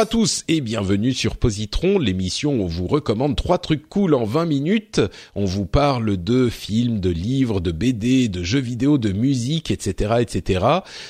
À 0.00 0.06
tous 0.06 0.44
et 0.48 0.62
bienvenue 0.62 1.12
sur 1.12 1.36
Positron, 1.36 1.98
l'émission 1.98 2.54
où 2.54 2.62
on 2.62 2.66
vous 2.66 2.86
recommande 2.86 3.36
trois 3.36 3.58
trucs 3.58 3.86
cool 3.86 4.14
en 4.14 4.24
20 4.24 4.46
minutes. 4.46 5.02
On 5.34 5.44
vous 5.44 5.66
parle 5.66 6.16
de 6.16 6.48
films, 6.48 7.00
de 7.00 7.10
livres, 7.10 7.60
de 7.60 7.70
BD, 7.70 8.28
de 8.28 8.42
jeux 8.42 8.60
vidéo, 8.60 8.96
de 8.96 9.12
musique, 9.12 9.70
etc., 9.70 10.14
etc. 10.20 10.64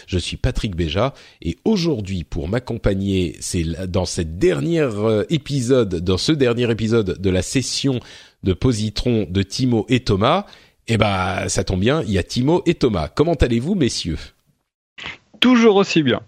Je 0.09 0.19
suis 0.19 0.37
Patrick 0.37 0.75
Béja 0.75 1.15
et 1.41 1.57
aujourd'hui, 1.65 2.25
pour 2.25 2.49
m'accompagner, 2.49 3.37
c'est 3.39 3.63
dans 3.89 4.07
cette 4.07 4.39
dernière 4.39 4.99
euh, 4.99 5.23
épisode, 5.31 5.95
dans 5.95 6.19
ce 6.19 6.33
dernier 6.33 6.69
épisode 6.69 7.21
de 7.21 7.31
la 7.31 7.43
session 7.43 8.01
de 8.43 8.55
Positron 8.55 9.25
de 9.31 9.45
Timo 9.45 9.87
et 9.89 10.01
Thomas. 10.01 10.47
Eh 10.89 10.97
ben, 10.97 11.49
ça 11.49 11.63
tombe 11.63 11.79
bien, 11.79 12.03
il 12.09 12.11
y 12.11 12.19
a 12.19 12.25
Timo 12.25 12.65
et 12.67 12.75
Thomas. 12.75 13.07
Comment 13.07 13.35
allez-vous, 13.35 13.77
messieurs? 13.77 14.19
Toujours 15.39 15.77
aussi 15.77 16.03
bien 16.03 16.23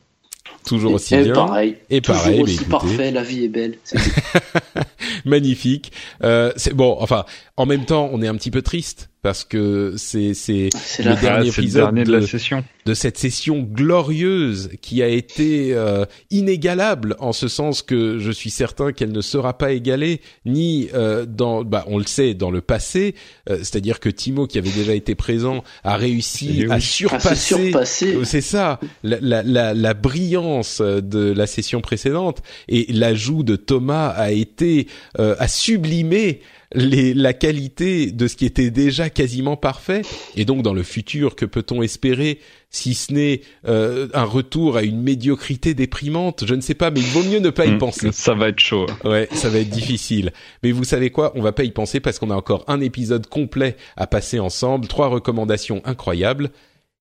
toujours 0.64 0.94
aussi 0.94 1.14
et 1.14 1.22
bien. 1.24 1.34
Pareil, 1.34 1.76
et 1.90 2.00
toujours 2.00 2.22
pareil, 2.22 2.42
aussi 2.42 2.54
mais 2.56 2.62
écoutez. 2.62 2.70
parfait, 2.70 3.10
la 3.10 3.22
vie 3.22 3.44
est 3.44 3.48
belle. 3.48 3.78
Magnifique. 5.24 5.92
Euh, 6.22 6.52
c'est 6.56 6.74
bon. 6.74 6.96
Enfin, 7.00 7.24
en 7.56 7.66
même 7.66 7.84
temps, 7.84 8.08
on 8.12 8.22
est 8.22 8.28
un 8.28 8.36
petit 8.36 8.50
peu 8.50 8.62
triste 8.62 9.08
parce 9.22 9.44
que 9.44 9.94
c'est 9.96 10.34
c'est 10.34 10.70
le 10.98 11.04
la 11.10 11.14
dernier 11.16 11.44
le 11.44 11.48
épisode 11.50 11.82
dernier 11.84 12.02
de, 12.02 12.10
de, 12.12 12.16
la 12.18 12.26
session. 12.26 12.64
de 12.86 12.92
cette 12.94 13.16
session 13.18 13.60
glorieuse 13.60 14.70
qui 14.80 15.00
a 15.00 15.06
été 15.06 15.74
euh, 15.74 16.04
inégalable 16.32 17.14
en 17.20 17.32
ce 17.32 17.46
sens 17.46 17.82
que 17.82 18.18
je 18.18 18.32
suis 18.32 18.50
certain 18.50 18.90
qu'elle 18.90 19.12
ne 19.12 19.20
sera 19.20 19.56
pas 19.56 19.70
égalée 19.70 20.20
ni 20.44 20.88
euh, 20.94 21.24
dans 21.24 21.62
bah 21.62 21.84
on 21.86 21.98
le 21.98 22.04
sait 22.06 22.34
dans 22.34 22.50
le 22.50 22.60
passé 22.62 23.14
euh, 23.48 23.58
c'est-à-dire 23.58 24.00
que 24.00 24.08
Timo 24.08 24.48
qui 24.48 24.58
avait 24.58 24.70
déjà 24.70 24.92
été 24.94 25.14
présent 25.14 25.62
a 25.84 25.96
réussi 25.96 26.66
à 26.68 26.74
À 26.74 26.80
se 26.80 26.86
surpasser 26.88 27.36
surpasser. 27.70 28.16
euh, 28.16 28.24
C'est 28.24 28.40
ça, 28.40 28.80
la, 29.04 29.18
la, 29.20 29.44
la, 29.44 29.72
la 29.72 29.94
brillance 29.94 30.80
de 30.80 31.32
la 31.32 31.46
session 31.46 31.80
précédente 31.80 32.42
et 32.68 32.86
l'ajout 32.92 33.44
de 33.44 33.54
Thomas 33.54 34.08
a 34.08 34.32
été 34.32 34.88
euh, 35.18 35.34
à 35.38 35.48
sublimer 35.48 36.40
les, 36.74 37.12
la 37.12 37.34
qualité 37.34 38.12
de 38.12 38.26
ce 38.26 38.36
qui 38.36 38.46
était 38.46 38.70
déjà 38.70 39.10
quasiment 39.10 39.56
parfait. 39.56 40.02
Et 40.36 40.44
donc 40.44 40.62
dans 40.62 40.72
le 40.72 40.82
futur, 40.82 41.36
que 41.36 41.44
peut-on 41.44 41.82
espérer 41.82 42.38
si 42.70 42.94
ce 42.94 43.12
n'est 43.12 43.42
euh, 43.66 44.08
un 44.14 44.24
retour 44.24 44.76
à 44.78 44.82
une 44.82 45.02
médiocrité 45.02 45.74
déprimante? 45.74 46.44
Je 46.46 46.54
ne 46.54 46.62
sais 46.62 46.74
pas, 46.74 46.90
mais 46.90 47.00
il 47.00 47.06
vaut 47.06 47.22
mieux 47.24 47.40
ne 47.40 47.50
pas 47.50 47.66
y 47.66 47.72
Mm, 47.72 47.78
penser. 47.78 48.12
Ça 48.12 48.34
va 48.34 48.48
être 48.48 48.60
chaud. 48.60 48.86
Ouais, 49.04 49.28
ça 49.32 49.48
va 49.48 49.58
être 49.58 49.70
difficile. 49.70 50.32
Mais 50.62 50.72
vous 50.72 50.84
savez 50.84 51.10
quoi? 51.10 51.32
On 51.34 51.42
va 51.42 51.52
pas 51.52 51.64
y 51.64 51.70
penser 51.70 52.00
parce 52.00 52.18
qu'on 52.18 52.30
a 52.30 52.34
encore 52.34 52.64
un 52.68 52.80
épisode 52.80 53.26
complet 53.26 53.76
à 53.96 54.06
passer 54.06 54.38
ensemble, 54.38 54.88
trois 54.88 55.08
recommandations 55.08 55.82
incroyables. 55.84 56.50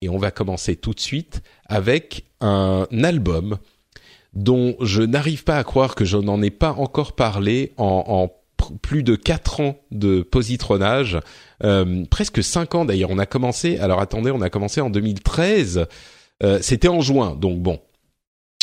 Et 0.02 0.08
on 0.08 0.18
va 0.18 0.30
commencer 0.30 0.76
tout 0.76 0.92
de 0.92 1.00
suite 1.00 1.42
avec 1.66 2.24
un 2.40 2.86
album 3.02 3.58
dont 4.34 4.76
je 4.80 5.02
n'arrive 5.02 5.44
pas 5.44 5.56
à 5.56 5.64
croire 5.64 5.94
que 5.94 6.04
je 6.04 6.16
n'en 6.16 6.42
ai 6.42 6.50
pas 6.50 6.72
encore 6.72 7.14
parlé 7.14 7.72
en, 7.76 8.04
en 8.06 8.30
plus 8.82 9.02
de 9.02 9.14
quatre 9.14 9.60
ans 9.60 9.78
de 9.90 10.22
positronnage, 10.22 11.18
euh, 11.62 12.04
presque 12.10 12.42
cinq 12.42 12.74
ans 12.74 12.84
d'ailleurs. 12.84 13.10
On 13.10 13.18
a 13.18 13.26
commencé. 13.26 13.78
Alors 13.78 14.00
attendez, 14.00 14.30
on 14.30 14.40
a 14.40 14.50
commencé 14.50 14.80
en 14.80 14.90
2013. 14.90 15.86
Euh, 16.42 16.58
C'était 16.62 16.88
en 16.88 17.00
juin, 17.00 17.36
donc 17.36 17.60
bon, 17.60 17.80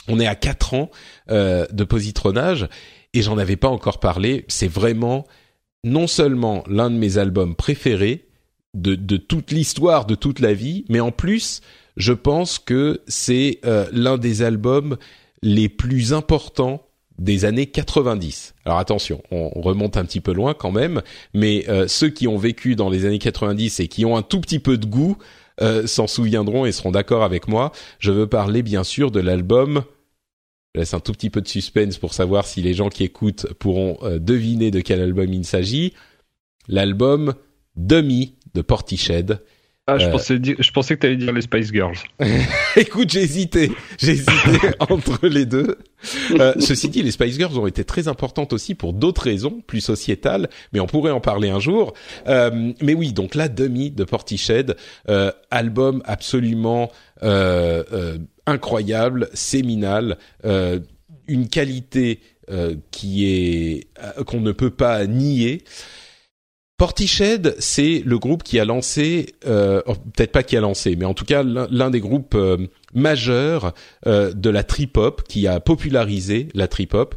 on 0.08 0.20
est 0.20 0.28
à 0.28 0.36
quatre 0.36 0.74
ans 0.74 0.90
euh, 1.30 1.66
de 1.72 1.84
positronnage 1.84 2.68
et 3.14 3.22
j'en 3.22 3.38
avais 3.38 3.56
pas 3.56 3.70
encore 3.70 4.00
parlé. 4.00 4.46
C'est 4.48 4.68
vraiment 4.68 5.26
non 5.84 6.08
seulement 6.08 6.64
l'un 6.68 6.90
de 6.90 6.96
mes 6.96 7.18
albums 7.18 7.56
préférés 7.56 8.28
de, 8.74 8.96
de 8.96 9.18
toute 9.18 9.52
l'histoire, 9.52 10.06
de 10.06 10.16
toute 10.16 10.40
la 10.40 10.54
vie, 10.54 10.86
mais 10.90 11.00
en 11.00 11.12
plus, 11.12 11.62
je 11.98 12.14
pense 12.14 12.60
que 12.60 13.02
c'est 13.08 13.60
euh, 13.66 13.86
l'un 13.92 14.18
des 14.18 14.44
albums 14.44 14.98
les 15.42 15.70
plus 15.70 16.14
importants 16.14 16.86
des 17.18 17.46
années 17.46 17.68
90. 17.68 18.56
Alors 18.66 18.80
attention, 18.80 19.22
on 19.32 19.50
remonte 19.62 19.98
un 19.98 20.06
petit 20.06 20.22
peu 20.22 20.34
loin 20.34 20.54
quand 20.54 20.72
même, 20.72 21.02
mais 21.34 21.66
euh, 21.70 21.88
ceux 21.88 22.10
qui 22.10 22.28
ont 22.28 22.38
vécu 22.38 22.76
dans 22.76 22.90
les 22.90 23.06
années 23.06 23.20
90 23.20 23.80
et 23.80 23.88
qui 23.88 24.06
ont 24.06 24.18
un 24.18 24.24
tout 24.24 24.42
petit 24.42 24.60
peu 24.60 24.78
de 24.78 24.86
goût 24.86 25.18
euh, 25.62 25.86
s'en 25.86 26.08
souviendront 26.08 26.66
et 26.66 26.72
seront 26.72 26.92
d'accord 26.92 27.24
avec 27.24 27.48
moi. 27.48 27.72
Je 28.00 28.12
veux 28.12 28.28
parler 28.28 28.64
bien 28.64 28.84
sûr 28.84 29.12
de 29.12 29.20
l'album 29.20 29.84
je 30.74 30.80
laisse 30.80 30.94
un 30.94 31.00
tout 31.00 31.12
petit 31.12 31.30
peu 31.30 31.42
de 31.42 31.48
suspense 31.48 31.98
pour 31.98 32.14
savoir 32.14 32.46
si 32.46 32.62
les 32.62 32.74
gens 32.74 32.90
qui 32.90 33.04
écoutent 33.04 33.54
pourront 33.56 33.98
euh, 34.04 34.20
deviner 34.20 34.72
de 34.72 34.80
quel 34.80 35.02
album 35.02 35.34
il 35.34 35.46
s'agit. 35.46 35.94
L'album 36.68 37.34
Dummy 37.76 38.36
de 38.54 38.62
Portiched. 38.62 39.42
Ah, 39.94 39.98
je, 39.98 40.06
Euh. 40.08 40.12
pensais, 40.12 40.40
je 40.42 40.72
pensais 40.72 40.96
que 40.96 41.02
tu 41.02 41.08
allais 41.08 41.18
dire 41.18 41.34
les 41.34 41.42
Spice 41.42 41.72
Girls. 41.72 41.98
Écoute, 42.76 43.10
j'ai 43.12 43.22
hésité, 43.22 43.72
j'ai 44.00 44.12
hésité 44.14 44.32
entre 44.80 45.28
les 45.28 45.46
deux. 45.46 45.78
Euh, 46.40 46.54
ceci 46.60 46.90
dit, 46.90 47.04
les 47.04 47.12
Spice 47.12 47.36
Girls 47.38 47.58
ont 47.58 47.68
été 47.68 47.84
très 47.84 48.08
importantes 48.08 48.54
aussi 48.54 48.76
pour 48.76 48.94
d'autres 48.94 49.24
raisons, 49.24 49.62
plus 49.68 49.82
sociétales, 49.82 50.50
mais 50.74 50.80
on 50.80 50.88
pourrait 50.88 51.12
en 51.12 51.20
parler 51.22 51.50
un 51.50 51.60
jour. 51.60 51.94
Euh, 52.28 52.72
mais 52.82 52.94
oui, 52.94 53.14
donc 53.14 53.36
là, 53.36 53.48
Dummy 53.50 53.92
de 53.92 54.04
Portiched, 54.04 54.76
euh, 55.10 55.32
album 55.52 56.02
absolument 56.06 56.92
euh, 57.24 57.84
euh, 57.94 58.18
incroyable, 58.48 59.30
séminal, 59.34 60.18
euh, 60.46 60.80
une 61.28 61.48
qualité 61.48 62.20
euh, 62.50 62.76
qui 62.92 63.26
est 63.28 63.88
qu'on 64.26 64.42
ne 64.42 64.52
peut 64.52 64.72
pas 64.72 65.06
nier. 65.06 65.64
Portiched, 66.82 67.56
c'est 67.60 68.02
le 68.04 68.18
groupe 68.18 68.42
qui 68.42 68.60
a 68.60 68.66
lancé, 68.66 69.36
euh, 69.46 69.84
oh, 69.86 69.94
peut-être 69.94 70.32
pas 70.32 70.42
qui 70.42 70.58
a 70.58 70.62
lancé, 70.62 70.96
mais 70.96 71.06
en 71.06 71.14
tout 71.14 71.26
cas 71.26 71.44
l'un 71.44 71.92
des 71.92 72.00
groupes 72.00 72.34
euh, 72.34 72.58
majeurs 72.96 73.76
euh, 74.08 74.34
de 74.34 74.50
la 74.50 74.64
trip 74.64 74.98
hop, 74.98 75.22
qui 75.28 75.46
a 75.46 75.60
popularisé 75.60 76.48
la 76.56 76.68
trip 76.68 76.96
hop. 76.96 77.14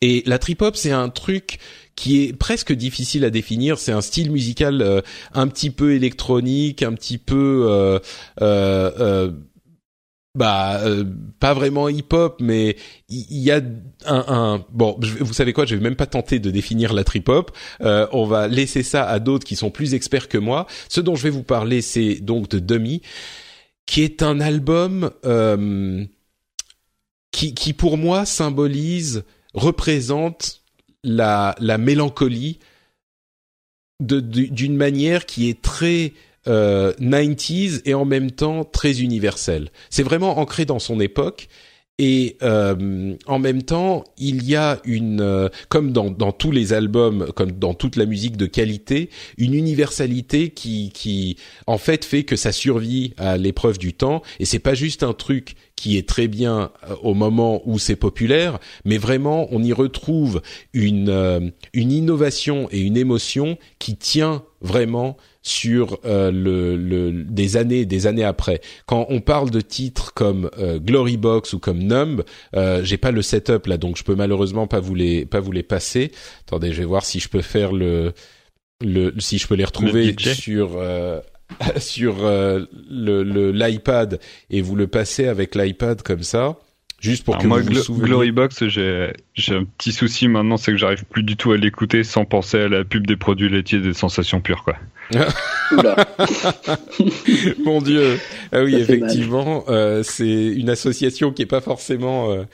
Et 0.00 0.22
la 0.24 0.38
trip 0.38 0.62
hop, 0.62 0.74
c'est 0.74 0.90
un 0.90 1.10
truc 1.10 1.58
qui 1.96 2.24
est 2.24 2.32
presque 2.32 2.72
difficile 2.72 3.26
à 3.26 3.30
définir. 3.30 3.78
C'est 3.78 3.92
un 3.92 4.00
style 4.00 4.30
musical 4.30 4.80
euh, 4.80 5.02
un 5.34 5.48
petit 5.48 5.68
peu 5.68 5.92
électronique, 5.92 6.82
un 6.82 6.94
petit 6.94 7.18
peu 7.18 8.00
bah 10.36 10.80
euh, 10.84 11.04
pas 11.40 11.54
vraiment 11.54 11.88
hip 11.88 12.12
hop 12.12 12.36
mais 12.40 12.76
il 13.08 13.38
y, 13.38 13.50
a 13.50 13.60
un, 14.04 14.24
un 14.28 14.64
bon 14.70 14.96
je 15.00 15.14
vous 15.24 15.32
savez 15.32 15.52
quoi 15.52 15.64
je 15.66 15.74
vais 15.74 15.82
même 15.82 15.96
pas 15.96 16.06
tenter 16.06 16.38
de 16.38 16.50
définir 16.50 16.92
la 16.92 17.02
trip 17.04 17.28
hop 17.28 17.50
Euh, 17.80 18.06
on 18.12 18.26
va 18.26 18.46
laisser 18.46 18.82
ça 18.82 19.08
à 19.08 19.18
d'autres 19.18 19.46
qui 19.46 19.56
sont 19.56 19.70
plus 19.70 19.94
experts 19.94 20.28
que 20.28 20.38
moi. 20.38 20.66
Ce 20.88 21.00
dont 21.00 21.14
je 21.16 21.22
vais 21.24 21.30
vous 21.30 21.42
parler 21.42 21.80
c'est 21.82 22.16
donc 22.16 22.48
de 22.48 22.58
Dummy 22.58 23.00
qui 23.86 24.02
est 24.02 24.22
un 24.22 24.40
album 24.40 25.10
euh, 25.24 26.04
qui 27.32 27.54
qui 27.54 27.72
pour 27.72 27.96
moi 27.98 28.26
symbolise 28.26 29.24
représente 29.54 30.62
la 31.02 31.54
la 31.60 31.78
mélancolie 31.78 32.58
de- 34.00 34.20
de- 34.20 34.46
d'une 34.52 34.76
manière 34.76 35.24
qui 35.24 35.48
est 35.48 35.62
très 35.62 36.12
euh, 36.48 36.92
90s 36.94 37.82
et 37.84 37.94
en 37.94 38.04
même 38.04 38.30
temps 38.30 38.64
très 38.64 39.00
universelle. 39.00 39.70
C'est 39.90 40.02
vraiment 40.02 40.38
ancré 40.38 40.64
dans 40.64 40.78
son 40.78 41.00
époque 41.00 41.48
et 41.98 42.36
euh, 42.42 43.14
en 43.26 43.38
même 43.38 43.62
temps, 43.62 44.04
il 44.18 44.44
y 44.44 44.54
a 44.54 44.80
une, 44.84 45.22
euh, 45.22 45.48
comme 45.70 45.92
dans, 45.92 46.10
dans 46.10 46.30
tous 46.30 46.50
les 46.50 46.74
albums, 46.74 47.32
comme 47.34 47.52
dans 47.52 47.72
toute 47.72 47.96
la 47.96 48.04
musique 48.04 48.36
de 48.36 48.44
qualité, 48.44 49.08
une 49.38 49.54
universalité 49.54 50.50
qui, 50.50 50.90
qui 50.92 51.38
en 51.66 51.78
fait 51.78 52.04
fait 52.04 52.24
que 52.24 52.36
ça 52.36 52.52
survit 52.52 53.14
à 53.16 53.38
l'épreuve 53.38 53.78
du 53.78 53.94
temps. 53.94 54.22
Et 54.40 54.44
c'est 54.44 54.58
pas 54.58 54.74
juste 54.74 55.02
un 55.02 55.14
truc 55.14 55.54
qui 55.76 55.98
est 55.98 56.08
très 56.08 56.26
bien 56.26 56.70
euh, 56.88 56.96
au 57.02 57.14
moment 57.14 57.62
où 57.66 57.78
c'est 57.78 57.96
populaire, 57.96 58.58
mais 58.84 58.98
vraiment 58.98 59.46
on 59.50 59.62
y 59.62 59.72
retrouve 59.72 60.42
une 60.72 61.10
euh, 61.10 61.40
une 61.74 61.92
innovation 61.92 62.68
et 62.72 62.80
une 62.80 62.96
émotion 62.96 63.58
qui 63.78 63.96
tient 63.96 64.42
vraiment 64.62 65.16
sur 65.42 66.00
euh, 66.04 66.32
le, 66.32 66.76
le, 66.76 67.12
des 67.22 67.56
années 67.56 67.84
des 67.84 68.06
années 68.06 68.24
après. 68.24 68.60
Quand 68.86 69.06
on 69.10 69.20
parle 69.20 69.50
de 69.50 69.60
titres 69.60 70.12
comme 70.14 70.50
Glory 70.58 71.18
Box 71.18 71.52
ou 71.52 71.60
comme 71.60 71.82
Numb, 71.82 72.24
euh, 72.56 72.82
j'ai 72.82 72.96
pas 72.96 73.12
le 73.12 73.22
setup 73.22 73.66
là, 73.66 73.76
donc 73.76 73.96
je 73.96 74.02
peux 74.02 74.16
malheureusement 74.16 74.66
pas 74.66 74.80
vous 74.80 74.94
les 74.94 75.24
pas 75.26 75.40
vous 75.40 75.52
les 75.52 75.62
passer. 75.62 76.10
Attendez, 76.46 76.72
je 76.72 76.78
vais 76.78 76.84
voir 76.86 77.04
si 77.04 77.20
je 77.20 77.28
peux 77.28 77.42
faire 77.42 77.72
le 77.72 78.12
le 78.80 79.12
si 79.18 79.38
je 79.38 79.46
peux 79.46 79.54
les 79.54 79.64
retrouver 79.64 80.16
sur 80.18 80.78
sur 81.78 82.24
euh, 82.24 82.64
le 82.90 83.52
l'iPad 83.52 84.20
et 84.50 84.62
vous 84.62 84.76
le 84.76 84.86
passez 84.86 85.26
avec 85.26 85.54
l'iPad 85.54 86.02
comme 86.02 86.22
ça. 86.22 86.58
Juste 86.98 87.24
pour 87.24 87.36
que 87.36 87.46
moi, 87.46 87.60
vous 87.60 87.94
vous. 87.94 88.02
Glorybox, 88.02 88.68
j'ai 88.68 89.12
j'ai 89.34 89.54
un 89.54 89.64
petit 89.64 89.92
souci 89.92 90.28
maintenant, 90.28 90.56
c'est 90.56 90.72
que 90.72 90.78
j'arrive 90.78 91.04
plus 91.04 91.22
du 91.22 91.36
tout 91.36 91.52
à 91.52 91.58
l'écouter 91.58 92.04
sans 92.04 92.24
penser 92.24 92.58
à 92.58 92.68
la 92.68 92.84
pub 92.84 93.06
des 93.06 93.16
produits 93.16 93.50
laitiers 93.50 93.80
des 93.80 93.92
sensations 93.92 94.40
pures, 94.40 94.64
quoi. 94.64 94.76
Mon 97.64 97.82
Dieu. 97.82 98.18
Ah 98.50 98.62
oui, 98.62 98.76
effectivement, 98.76 99.64
euh, 99.68 100.02
c'est 100.02 100.46
une 100.46 100.70
association 100.70 101.32
qui 101.32 101.42
est 101.42 101.46
pas 101.46 101.60
forcément 101.60 102.30
euh, 102.30 102.44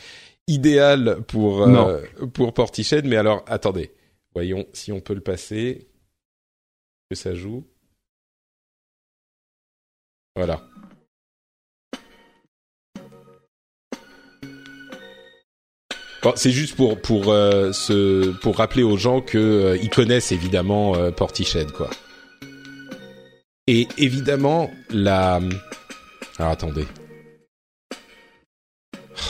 idéale 0.49 1.19
pour 1.29 1.63
euh, 1.63 2.01
pour 2.35 2.53
Portiched, 2.53 3.07
mais 3.07 3.17
alors 3.17 3.45
attendez, 3.47 3.93
voyons 4.35 4.67
si 4.73 4.91
on 4.91 5.01
peut 5.01 5.15
le 5.15 5.21
passer, 5.21 5.87
que 7.09 7.17
ça 7.17 7.35
joue. 7.35 7.65
Voilà. 10.37 10.61
C'est 16.37 16.53
juste 16.53 16.77
euh, 16.79 18.33
pour 18.41 18.57
rappeler 18.57 18.85
aux 18.85 18.97
gens 18.97 19.21
que 19.21 19.39
euh, 19.39 19.79
ils 19.83 19.91
connaissent 19.91 20.31
évidemment 20.31 20.95
euh, 20.95 21.11
Portiched 21.11 21.73
quoi. 21.73 21.91
Et 23.67 23.89
évidemment 23.99 24.71
la 24.91 25.41
alors 26.39 26.53
attendez. 26.53 26.87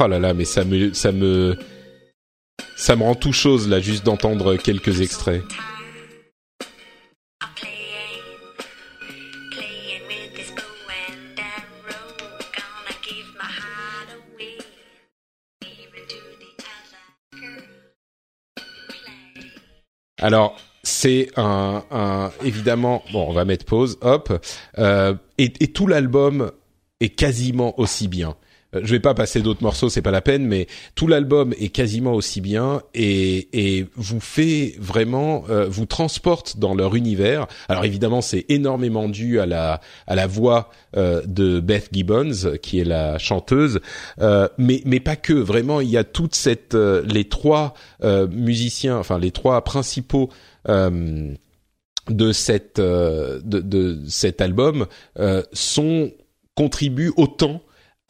Oh 0.00 0.06
là 0.06 0.18
là, 0.18 0.34
mais 0.34 0.44
ça 0.44 0.64
me 0.64 0.92
ça 0.92 1.12
me 1.12 1.56
ça 2.76 2.96
me 2.96 3.02
rend 3.04 3.14
tout 3.14 3.32
chose 3.32 3.68
là 3.68 3.80
juste 3.80 4.04
d'entendre 4.04 4.56
quelques 4.56 5.00
extraits. 5.00 5.42
Alors, 20.22 20.56
c'est 20.84 21.30
un, 21.36 21.84
un, 21.90 22.30
évidemment 22.44 23.02
bon 23.12 23.26
on 23.28 23.32
va 23.32 23.44
mettre 23.44 23.64
pause 23.64 23.98
hop 24.00 24.32
euh, 24.78 25.14
et, 25.38 25.50
tout 25.50 25.86
l'album 25.86 26.50
est 27.00 27.10
quasiment 27.10 27.78
aussi 27.78 28.08
bien 28.08 28.34
je 28.80 28.90
vais 28.90 29.00
pas 29.00 29.14
passer 29.14 29.42
d'autres 29.42 29.62
morceaux, 29.62 29.90
c'est 29.90 30.02
pas 30.02 30.10
la 30.10 30.22
peine, 30.22 30.46
mais 30.46 30.66
tout 30.94 31.06
l'album 31.06 31.52
est 31.58 31.68
quasiment 31.68 32.14
aussi 32.14 32.40
bien 32.40 32.82
et, 32.94 33.48
et 33.52 33.86
vous 33.96 34.20
fait 34.20 34.74
vraiment, 34.78 35.44
euh, 35.50 35.66
vous 35.68 35.84
transporte 35.84 36.58
dans 36.58 36.74
leur 36.74 36.94
univers. 36.94 37.46
Alors 37.68 37.84
évidemment, 37.84 38.22
c'est 38.22 38.46
énormément 38.48 39.08
dû 39.08 39.40
à 39.40 39.46
la 39.46 39.80
à 40.06 40.14
la 40.14 40.26
voix 40.26 40.70
euh, 40.96 41.22
de 41.26 41.60
Beth 41.60 41.90
Gibbons, 41.92 42.56
qui 42.62 42.80
est 42.80 42.84
la 42.84 43.18
chanteuse, 43.18 43.80
euh, 44.20 44.48
mais 44.56 44.80
mais 44.86 45.00
pas 45.00 45.16
que. 45.16 45.34
Vraiment, 45.34 45.80
il 45.80 45.90
y 45.90 45.98
a 45.98 46.04
toute 46.04 46.34
cette 46.34 46.74
les 46.74 47.24
trois 47.24 47.74
musiciens, 48.02 48.98
enfin 48.98 49.18
les 49.18 49.30
trois 49.32 49.62
principaux. 49.64 50.30
de 52.08 52.32
cette 52.32 52.80
de, 52.80 53.40
de 53.42 54.00
cet 54.08 54.40
album 54.40 54.86
sont 55.52 56.10
contribuent 56.54 57.12
autant 57.16 57.62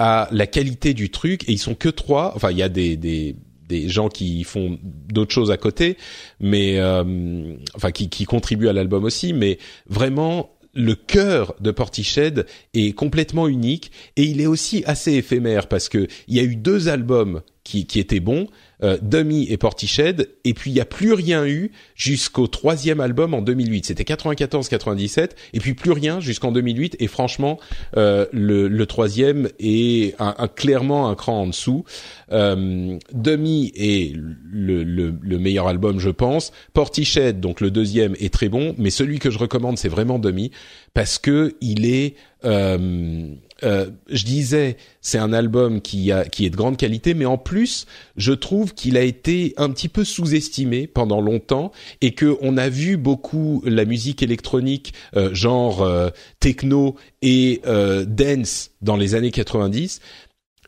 à 0.05 0.29
la 0.33 0.49
qualité 0.49 0.95
du 0.95 1.11
truc 1.11 1.49
et 1.49 1.53
ils 1.53 1.59
sont 1.59 1.77
que 1.77 1.89
trois. 1.89 2.33
Enfin, 2.35 2.51
il 2.51 2.59
y 2.59 2.63
a 2.63 2.69
des, 2.69 2.97
des 2.97 3.37
des 3.69 3.89
gens 3.89 4.09
qui 4.09 4.43
font 4.43 4.79
d'autres 4.83 5.33
choses 5.33 5.53
à 5.53 5.57
côté, 5.57 5.97
mais 6.41 6.79
euh, 6.79 7.55
enfin 7.75 7.93
qui, 7.93 8.11
qui 8.11 8.25
contribuent 8.25 8.69
à 8.69 8.73
l'album 8.73 9.05
aussi, 9.05 9.33
mais 9.33 9.59
vraiment 9.87 10.51
le 10.75 10.95
cœur 10.95 11.55
de 11.61 11.71
Portiched 11.71 12.47
est 12.75 12.93
complètement 12.93 13.47
unique 13.47 13.93
et 14.17 14.25
il 14.25 14.41
est 14.41 14.47
aussi 14.47 14.83
assez 14.87 15.13
éphémère 15.13 15.69
parce 15.69 15.89
que 15.89 16.09
il 16.27 16.37
y 16.37 16.41
a 16.41 16.43
eu 16.43 16.57
deux 16.57 16.89
albums 16.89 17.41
qui, 17.63 17.87
qui 17.87 18.01
étaient 18.01 18.21
bons, 18.21 18.49
euh, 18.83 18.99
Dummy 19.01 19.47
et 19.51 19.57
Portiched, 19.57 20.29
et 20.45 20.55
puis 20.55 20.71
il 20.71 20.75
n'y 20.75 20.81
a 20.81 20.85
plus 20.85 21.13
rien 21.13 21.47
eu 21.47 21.73
jusqu'au 21.95 22.47
troisième 22.47 23.01
album 23.01 23.35
en 23.35 23.43
2008. 23.43 23.87
C'était 23.87 24.05
94-97, 24.05 25.31
et 25.53 25.61
puis 25.61 25.75
plus 25.75 25.93
rien 25.93 26.21
jusqu'en 26.21 26.53
2008. 26.53 26.97
Et 27.01 27.07
franchement, 27.07 27.59
euh, 27.97 28.27
le, 28.33 28.69
le, 28.69 28.87
troisième 28.87 29.49
est 29.59 30.15
un, 30.21 30.35
un, 30.39 30.49
clairement 30.49 31.09
un 31.09 31.15
cran 31.15 31.43
en 31.43 31.47
dessous. 31.47 31.85
Euh, 32.33 32.99
Dummy 33.13 33.73
est 33.77 34.15
le, 34.17 34.83
le, 34.83 35.15
le, 35.21 35.39
meilleur 35.39 35.69
album, 35.69 35.99
je 35.99 36.11
pense. 36.11 36.53
Portiched, 36.73 37.41
donc 37.41 37.61
le 37.61 37.71
deuxième, 37.71 38.15
est 38.21 38.33
très 38.33 38.49
bon, 38.49 38.75
mais 38.79 38.91
celui 38.91 39.19
que 39.19 39.31
je 39.31 39.39
recommande, 39.39 39.79
c'est 39.79 39.89
vraiment 39.89 40.19
Dummy 40.19 40.51
parce 40.95 41.19
que 41.19 41.55
il 41.61 41.87
est 41.87 42.15
euh, 42.45 43.29
euh, 43.63 43.91
je 44.09 44.25
disais, 44.25 44.77
c'est 45.01 45.19
un 45.19 45.33
album 45.33 45.81
qui, 45.81 46.13
a, 46.13 46.25
qui 46.25 46.45
est 46.47 46.51
de 46.51 46.57
grande 46.57 46.77
qualité, 46.77 47.15
mais 47.15 47.25
en 47.25 47.39
plus, 47.39 47.87
je 48.17 48.33
trouve 48.33 48.75
qu'il 48.75 48.97
a 48.97 49.03
été 49.03 49.55
un 49.57 49.71
petit 49.71 49.89
peu 49.89 50.05
sous-estimé 50.05 50.87
pendant 50.87 51.21
longtemps 51.21 51.73
et 52.01 52.13
que 52.13 52.37
on 52.41 52.57
a 52.57 52.69
vu 52.69 52.97
beaucoup 52.97 53.63
la 53.65 53.85
musique 53.85 54.23
électronique, 54.23 54.95
euh, 55.17 55.35
genre 55.35 55.83
euh, 55.83 56.11
techno 56.41 56.97
et 57.21 57.61
euh, 57.67 58.05
dance 58.05 58.71
dans 58.81 58.97
les 58.97 59.15
années 59.15 59.31
90 59.31 60.01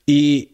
et 0.06 0.50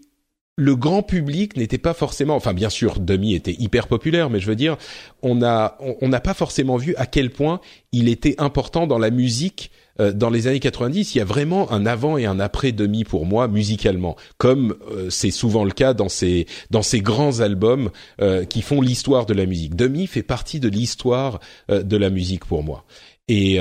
le 0.57 0.77
grand 0.77 1.03
public 1.03 1.57
n'était 1.57 1.79
pas 1.79 1.95
forcément, 1.95 2.37
enfin 2.37 2.53
bien 2.53 2.69
sûr, 2.69 3.01
Demi 3.01 3.35
était 3.35 3.57
hyper 3.59 3.89
populaire, 3.89 4.29
mais 4.29 4.41
je 4.41 4.47
veux 4.47 4.57
dire, 4.57 4.77
on 5.23 5.43
a, 5.43 5.79
on 6.03 6.09
n'a 6.09 6.21
pas 6.21 6.35
forcément 6.35 6.77
vu 6.77 6.95
à 6.97 7.07
quel 7.07 7.31
point 7.31 7.61
il 7.93 8.09
était 8.11 8.35
important 8.39 8.87
dans 8.87 8.99
la 8.99 9.11
musique 9.11 9.71
euh, 10.01 10.13
dans 10.13 10.31
les 10.31 10.47
années 10.47 10.61
90, 10.61 11.15
il 11.15 11.19
y 11.19 11.21
a 11.21 11.25
vraiment 11.25 11.71
un 11.71 11.87
avant 11.87 12.17
et 12.17 12.27
un 12.27 12.41
après 12.41 12.73
demi 12.73 13.05
pour 13.05 13.27
moi 13.27 13.49
musicalement, 13.49 14.17
comme 14.39 14.75
euh, 14.91 15.11
c'est 15.11 15.31
souvent 15.31 15.65
le 15.65 15.73
cas 15.73 15.95
dans 15.95 16.09
ces 16.09 16.47
dans 16.71 16.83
ces 16.83 17.01
grands 17.01 17.41
albums 17.41 17.91
euh, 18.21 18.45
qui 18.45 18.63
font 18.63 18.81
l'histoire 18.81 19.27
de 19.27 19.35
la 19.35 19.47
musique. 19.47 19.77
Demi 19.77 20.07
fait 20.07 20.23
partie 20.23 20.61
de 20.61 20.69
l'histoire 20.69 21.41
de 21.69 21.97
la 21.97 22.11
musique 22.11 22.45
pour 22.45 22.63
moi. 22.63 22.85
Et 23.29 23.59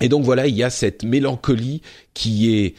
et 0.00 0.08
donc 0.08 0.24
voilà, 0.24 0.46
il 0.46 0.56
y 0.56 0.62
a 0.62 0.70
cette 0.70 1.04
mélancolie 1.04 1.80
qui 2.12 2.54
est 2.54 2.74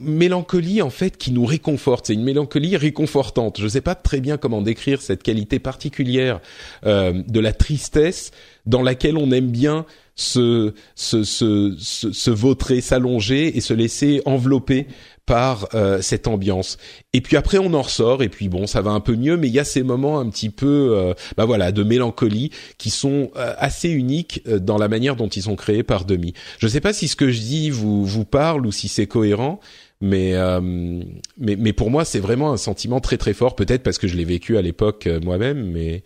mélancolie 0.00 0.82
en 0.82 0.90
fait 0.90 1.16
qui 1.16 1.32
nous 1.32 1.44
réconforte. 1.44 2.06
C'est 2.06 2.14
une 2.14 2.24
mélancolie 2.24 2.76
réconfortante. 2.76 3.58
Je 3.58 3.64
ne 3.64 3.68
sais 3.68 3.80
pas 3.80 3.94
très 3.94 4.20
bien 4.20 4.36
comment 4.36 4.62
décrire 4.62 5.00
cette 5.00 5.22
qualité 5.22 5.58
particulière 5.58 6.40
euh, 6.86 7.22
de 7.26 7.40
la 7.40 7.52
tristesse 7.52 8.30
dans 8.66 8.82
laquelle 8.82 9.16
on 9.16 9.30
aime 9.30 9.50
bien 9.50 9.86
se 10.14 10.74
se 10.94 11.24
se, 11.24 11.74
se, 11.78 12.12
se 12.12 12.30
vautrer, 12.30 12.80
s'allonger 12.80 13.56
et 13.56 13.60
se 13.60 13.74
laisser 13.74 14.22
envelopper 14.24 14.86
par 15.26 15.68
euh, 15.74 16.02
cette 16.02 16.26
ambiance. 16.26 16.78
Et 17.12 17.20
puis 17.20 17.36
après 17.36 17.58
on 17.58 17.72
en 17.74 17.82
ressort 17.82 18.22
et 18.22 18.28
puis 18.28 18.48
bon 18.48 18.66
ça 18.66 18.82
va 18.82 18.90
un 18.90 19.00
peu 19.00 19.14
mieux 19.14 19.36
mais 19.36 19.48
il 19.48 19.54
y 19.54 19.60
a 19.60 19.64
ces 19.64 19.82
moments 19.82 20.18
un 20.18 20.28
petit 20.28 20.50
peu 20.50 20.96
euh, 20.96 21.14
bah 21.36 21.44
voilà 21.44 21.72
de 21.72 21.82
mélancolie 21.82 22.50
qui 22.78 22.90
sont 22.90 23.30
euh, 23.36 23.54
assez 23.58 23.88
uniques 23.88 24.42
dans 24.46 24.78
la 24.78 24.88
manière 24.88 25.16
dont 25.16 25.28
ils 25.28 25.42
sont 25.42 25.56
créés 25.56 25.82
par 25.84 26.04
Demi. 26.04 26.34
Je 26.58 26.66
sais 26.66 26.80
pas 26.80 26.92
si 26.92 27.08
ce 27.08 27.16
que 27.16 27.30
je 27.30 27.40
dis 27.40 27.70
vous 27.70 28.04
vous 28.04 28.24
parle 28.24 28.66
ou 28.66 28.72
si 28.72 28.88
c'est 28.88 29.06
cohérent 29.06 29.60
mais 30.00 30.34
mais 31.38 31.54
mais 31.54 31.72
pour 31.72 31.88
moi 31.88 32.04
c'est 32.04 32.18
vraiment 32.18 32.52
un 32.52 32.56
sentiment 32.56 32.98
très 32.98 33.18
très 33.18 33.34
fort 33.34 33.54
peut-être 33.54 33.84
parce 33.84 33.98
que 33.98 34.08
je 34.08 34.16
l'ai 34.16 34.24
vécu 34.24 34.58
à 34.58 34.62
l'époque 34.62 35.08
moi-même 35.22 35.64
mais 35.64 36.02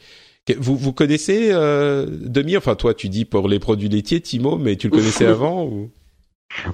vous, 0.55 0.77
vous 0.77 0.93
connaissez 0.93 1.49
euh, 1.51 2.07
Demi? 2.09 2.57
Enfin, 2.57 2.75
toi, 2.75 2.95
tu 2.95 3.09
dis 3.09 3.25
pour 3.25 3.49
les 3.49 3.59
produits 3.59 3.89
laitiers, 3.89 4.21
Timo, 4.21 4.59
mais 4.59 4.77
tu 4.77 4.89
le 4.89 4.93
connaissais 4.93 5.27
avant 5.27 5.65
ou? 5.65 5.91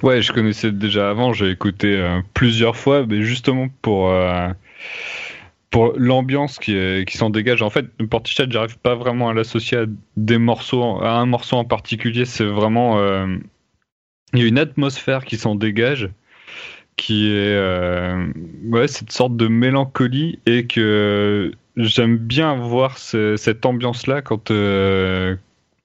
Ouais, 0.03 0.21
je 0.21 0.31
connaissais 0.31 0.71
déjà 0.71 1.09
avant. 1.09 1.33
J'ai 1.33 1.49
écouté 1.49 1.95
euh, 1.97 2.21
plusieurs 2.33 2.75
fois, 2.75 3.05
mais 3.05 3.23
justement 3.23 3.67
pour 3.81 4.09
euh, 4.11 4.49
pour 5.71 5.93
l'ambiance 5.97 6.59
qui, 6.59 6.75
qui 7.07 7.17
s'en 7.17 7.31
dégage. 7.31 7.63
En 7.63 7.69
fait, 7.71 7.87
Portichet, 8.09 8.45
j'arrive 8.49 8.77
pas 8.77 8.95
vraiment 8.95 9.29
à 9.29 9.33
l'associer 9.33 9.79
à 9.79 9.85
des 10.17 10.37
morceaux, 10.37 11.01
à 11.01 11.13
un 11.13 11.25
morceau 11.25 11.57
en 11.57 11.65
particulier. 11.65 12.25
C'est 12.25 12.45
vraiment 12.45 12.99
il 14.33 14.39
y 14.39 14.43
a 14.43 14.47
une 14.47 14.59
atmosphère 14.59 15.25
qui 15.25 15.37
s'en 15.37 15.55
dégage 15.55 16.09
qui 16.95 17.27
est 17.27 17.55
euh, 17.55 18.27
ouais 18.65 18.87
cette 18.87 19.11
sorte 19.11 19.35
de 19.35 19.47
mélancolie 19.47 20.39
et 20.45 20.67
que 20.67 21.51
j'aime 21.77 22.17
bien 22.17 22.55
voir 22.55 22.97
ce, 22.97 23.35
cette 23.35 23.65
ambiance 23.65 24.07
là 24.07 24.21
quand 24.21 24.51
euh, 24.51 25.35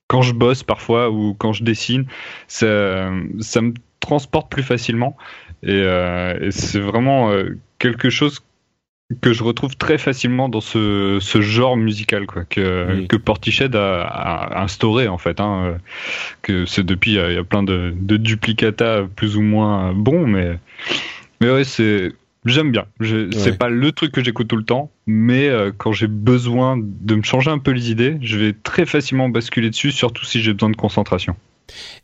quand 0.08 0.22
je 0.22 0.32
bosse 0.32 0.62
parfois 0.62 1.10
ou 1.10 1.34
quand 1.34 1.52
je 1.52 1.64
dessine 1.64 2.06
ça 2.46 3.10
ça 3.40 3.60
me 3.60 3.72
transporte 4.00 4.50
plus 4.50 4.62
facilement 4.62 5.16
Et, 5.62 5.70
euh, 5.72 6.38
et 6.40 6.50
c'est 6.50 6.80
vraiment 6.80 7.30
euh, 7.30 7.56
quelque 7.78 8.10
chose 8.10 8.40
que 9.22 9.32
je 9.32 9.42
retrouve 9.42 9.74
très 9.76 9.96
facilement 9.96 10.50
dans 10.50 10.60
ce, 10.60 11.18
ce 11.20 11.40
genre 11.40 11.76
musical 11.78 12.26
quoi 12.26 12.44
que, 12.44 13.02
Mm. 13.02 13.06
que 13.06 13.16
Portiched 13.16 13.74
a, 13.74 14.02
a 14.04 14.62
instauré 14.62 15.08
en 15.08 15.16
fait 15.18 15.40
hein, 15.40 15.78
que 16.42 16.66
c'est 16.66 16.84
depuis 16.84 17.12
il 17.12 17.16
y 17.16 17.20
a- 17.20 17.30
il 17.30 17.34
y, 17.34 17.38
a 17.38 17.44
plein 17.44 17.62
de, 17.62 17.94
de 17.96 18.16
duplicata 18.18 19.04
plus 19.16 19.36
ou 19.36 19.42
moins 19.42 19.94
bons 19.94 20.26
mais 20.26 20.58
mais 21.40 21.50
ouais 21.50 21.64
c'est 21.64 22.12
j'aime 22.44 22.72
bien. 22.72 22.86
C'est 23.32 23.58
pas 23.58 23.68
le 23.68 23.92
truc 23.92 24.12
que 24.12 24.22
j'écoute 24.22 24.48
tout 24.48 24.56
le 24.56 24.64
temps 24.64 24.90
mais 25.06 25.48
euh, 25.48 25.72
quand 25.76 25.92
j'ai 25.92 26.06
besoin 26.06 26.76
de 26.78 27.14
me 27.14 27.22
changer 27.22 27.50
un 27.50 27.58
peu 27.58 27.70
les 27.70 27.90
idées 27.90 28.18
je 28.20 28.38
vais 28.38 28.52
très 28.52 28.86
facilement 28.86 29.28
basculer 29.28 29.70
dessus 29.70 29.92
surtout 29.92 30.24
si 30.24 30.42
j'ai 30.42 30.52
besoin 30.52 30.70
de 30.70 30.76
concentration. 30.76 31.36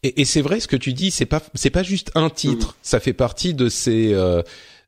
Et, 0.02 0.20
et 0.20 0.24
c'est 0.24 0.42
vrai 0.42 0.60
ce 0.60 0.68
que 0.68 0.76
tu 0.76 0.92
dis, 0.92 1.10
c'est 1.10 1.26
pas 1.26 1.42
c'est 1.54 1.70
pas 1.70 1.82
juste 1.82 2.10
un 2.14 2.30
titre, 2.30 2.76
ça 2.82 3.00
fait 3.00 3.12
partie 3.12 3.54
de 3.54 3.68
ces 3.68 4.12
euh, 4.12 4.42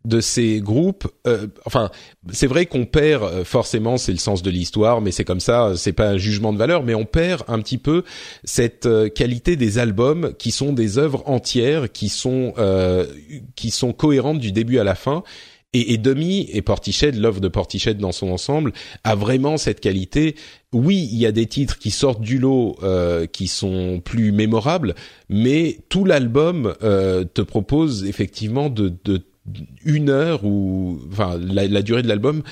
de 0.07 0.21
ces 0.21 0.61
groupes. 0.61 1.07
euh, 1.27 1.49
enfin, 1.65 1.91
c'est 2.33 2.47
vrai 2.47 2.67
qu'on 2.67 2.87
perd 2.87 3.25
euh, 3.25 3.45
forcément, 3.45 3.97
c'est 3.99 4.13
le 4.13 4.19
sens 4.19 4.43
de 4.43 4.51
l'histoire, 4.51 5.01
mais 5.01 5.11
c'est 5.11 5.25
comme 5.25 5.41
ça, 5.41 5.73
c'est 5.77 5.93
pas 5.93 6.11
un 6.11 6.17
jugement 6.17 6.53
de 6.53 6.59
valeur, 6.59 6.85
mais 6.85 6.95
on 6.95 7.05
perd 7.05 7.43
un 7.49 7.61
petit 7.61 7.79
peu 7.79 8.05
cette 8.45 8.87
euh, 8.87 9.09
qualité 9.09 9.57
des 9.57 9.79
albums 9.79 10.33
qui 10.39 10.53
sont 10.53 10.73
des 10.73 10.99
œuvres 10.99 11.23
entières, 11.27 11.91
qui 11.91 12.09
sont 12.09 12.55
euh, 12.59 13.07
qui 13.57 13.71
sont 13.71 13.93
cohérentes 13.93 14.39
du 14.39 14.53
début 14.53 14.79
à 14.79 14.85
la 14.85 14.95
fin. 14.95 15.23
Et, 15.73 15.93
et 15.93 15.99
Demi 15.99 16.49
et 16.53 16.63
Portiched, 16.63 17.17
l'œuvre 17.17 17.41
de 17.41 17.49
Portiched 17.49 17.99
dans 17.99 18.13
son 18.13 18.29
ensemble, 18.29 18.73
a 19.05 19.15
vraiment 19.15 19.59
cette 19.59 19.81
qualité. 19.81 20.37
Oui, 20.73 21.09
il 21.13 21.19
y 21.19 21.27
a 21.27 21.33
des 21.33 21.47
titres 21.47 21.79
qui 21.79 21.91
sortent 21.91 22.23
du 22.23 22.39
lot, 22.39 22.77
euh, 22.83 23.27
qui 23.27 23.47
sont 23.47 24.01
plus 24.03 24.33
mémorables, 24.33 24.95
mais 25.29 25.79
tout 25.89 26.05
l'album 26.05 26.75
euh, 26.83 27.25
te 27.25 27.43
propose 27.43 28.05
effectivement 28.07 28.71
de, 28.71 28.95
de 29.05 29.21
une 29.85 30.11
heure 30.11 30.45
ou 30.45 31.01
enfin 31.11 31.39
la, 31.39 31.67
la 31.67 31.83
durée 31.83 32.03
de 32.03 32.09
l'album, 32.09 32.43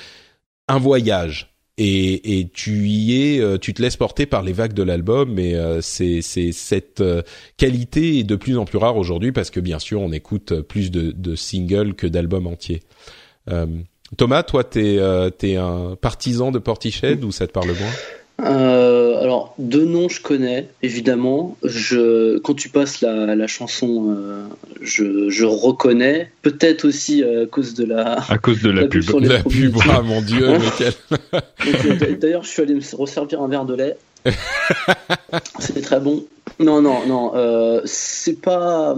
un 0.69 0.79
voyage. 0.79 1.51
Et, 1.77 2.39
et 2.39 2.49
tu 2.49 2.87
y 2.87 3.21
es, 3.21 3.41
euh, 3.41 3.59
tu 3.59 3.75
te 3.75 3.83
laisses 3.83 3.97
porter 3.97 4.27
par 4.27 4.45
les 4.45 4.53
vagues 4.53 4.75
de 4.75 4.85
l'album, 4.85 5.41
et 5.41 5.57
euh, 5.57 5.81
c'est 5.81 6.23
cette 6.23 7.01
euh, 7.01 7.23
qualité 7.57 8.21
est 8.21 8.23
de 8.23 8.37
plus 8.37 8.57
en 8.59 8.65
plus 8.65 8.79
rare 8.79 8.97
aujourd'hui 8.97 9.33
parce 9.33 9.51
que 9.51 9.59
bien 9.59 9.81
sûr 9.81 10.01
on 10.01 10.13
écoute 10.13 10.61
plus 10.61 10.93
de, 10.93 11.11
de 11.11 11.35
singles 11.35 11.95
que 11.95 12.07
d'albums 12.07 12.47
entiers. 12.47 12.83
Euh, 13.51 13.67
Thomas, 14.17 14.45
toi, 14.45 14.63
t'es 14.63 14.99
euh, 14.99 15.31
t'es 15.31 15.57
un 15.57 15.97
partisan 15.97 16.53
de 16.53 16.61
Portiched 16.61 17.25
ou 17.25 17.33
ça 17.33 17.49
te 17.49 17.53
parle 17.53 17.69
moins? 17.69 17.93
Euh, 18.41 19.23
alors, 19.23 19.55
deux 19.59 19.85
noms 19.85 20.09
je 20.09 20.21
connais, 20.21 20.69
évidemment. 20.83 21.57
Je, 21.63 22.39
quand 22.39 22.55
tu 22.55 22.69
passes 22.69 23.01
la, 23.01 23.37
la 23.37 23.47
chanson, 23.47 24.15
euh, 24.17 24.45
je, 24.83 25.31
je 25.31 25.45
reconnais. 25.45 26.31
Peut-être 26.43 26.85
aussi 26.85 27.23
euh, 27.23 27.45
à 27.45 27.47
cause 27.47 27.75
de 27.75 27.85
la. 27.85 28.19
à 28.29 28.39
cause 28.39 28.61
de 28.63 28.71
la, 28.71 28.83
La 28.83 28.89
pub 28.89 29.77
La 29.87 29.95
ah 29.97 30.03
mon 30.03 30.21
dieu, 30.21 30.49
Hein 30.49 30.59
quel- 30.77 32.19
D'ailleurs, 32.19 32.43
je 32.43 32.49
suis 32.49 32.63
allé 32.63 32.75
me 32.75 32.97
resservir 32.97 33.41
un 33.41 33.49
verre 33.49 33.65
de 33.65 33.75
lait. 33.75 33.97
C'était 35.61 35.81
très 35.83 36.01
bon. 36.01 36.25
Non, 36.59 36.83
non, 36.83 37.07
non. 37.07 37.33
euh, 37.37 37.81
c'est 37.85 38.41
pas. 38.41 38.97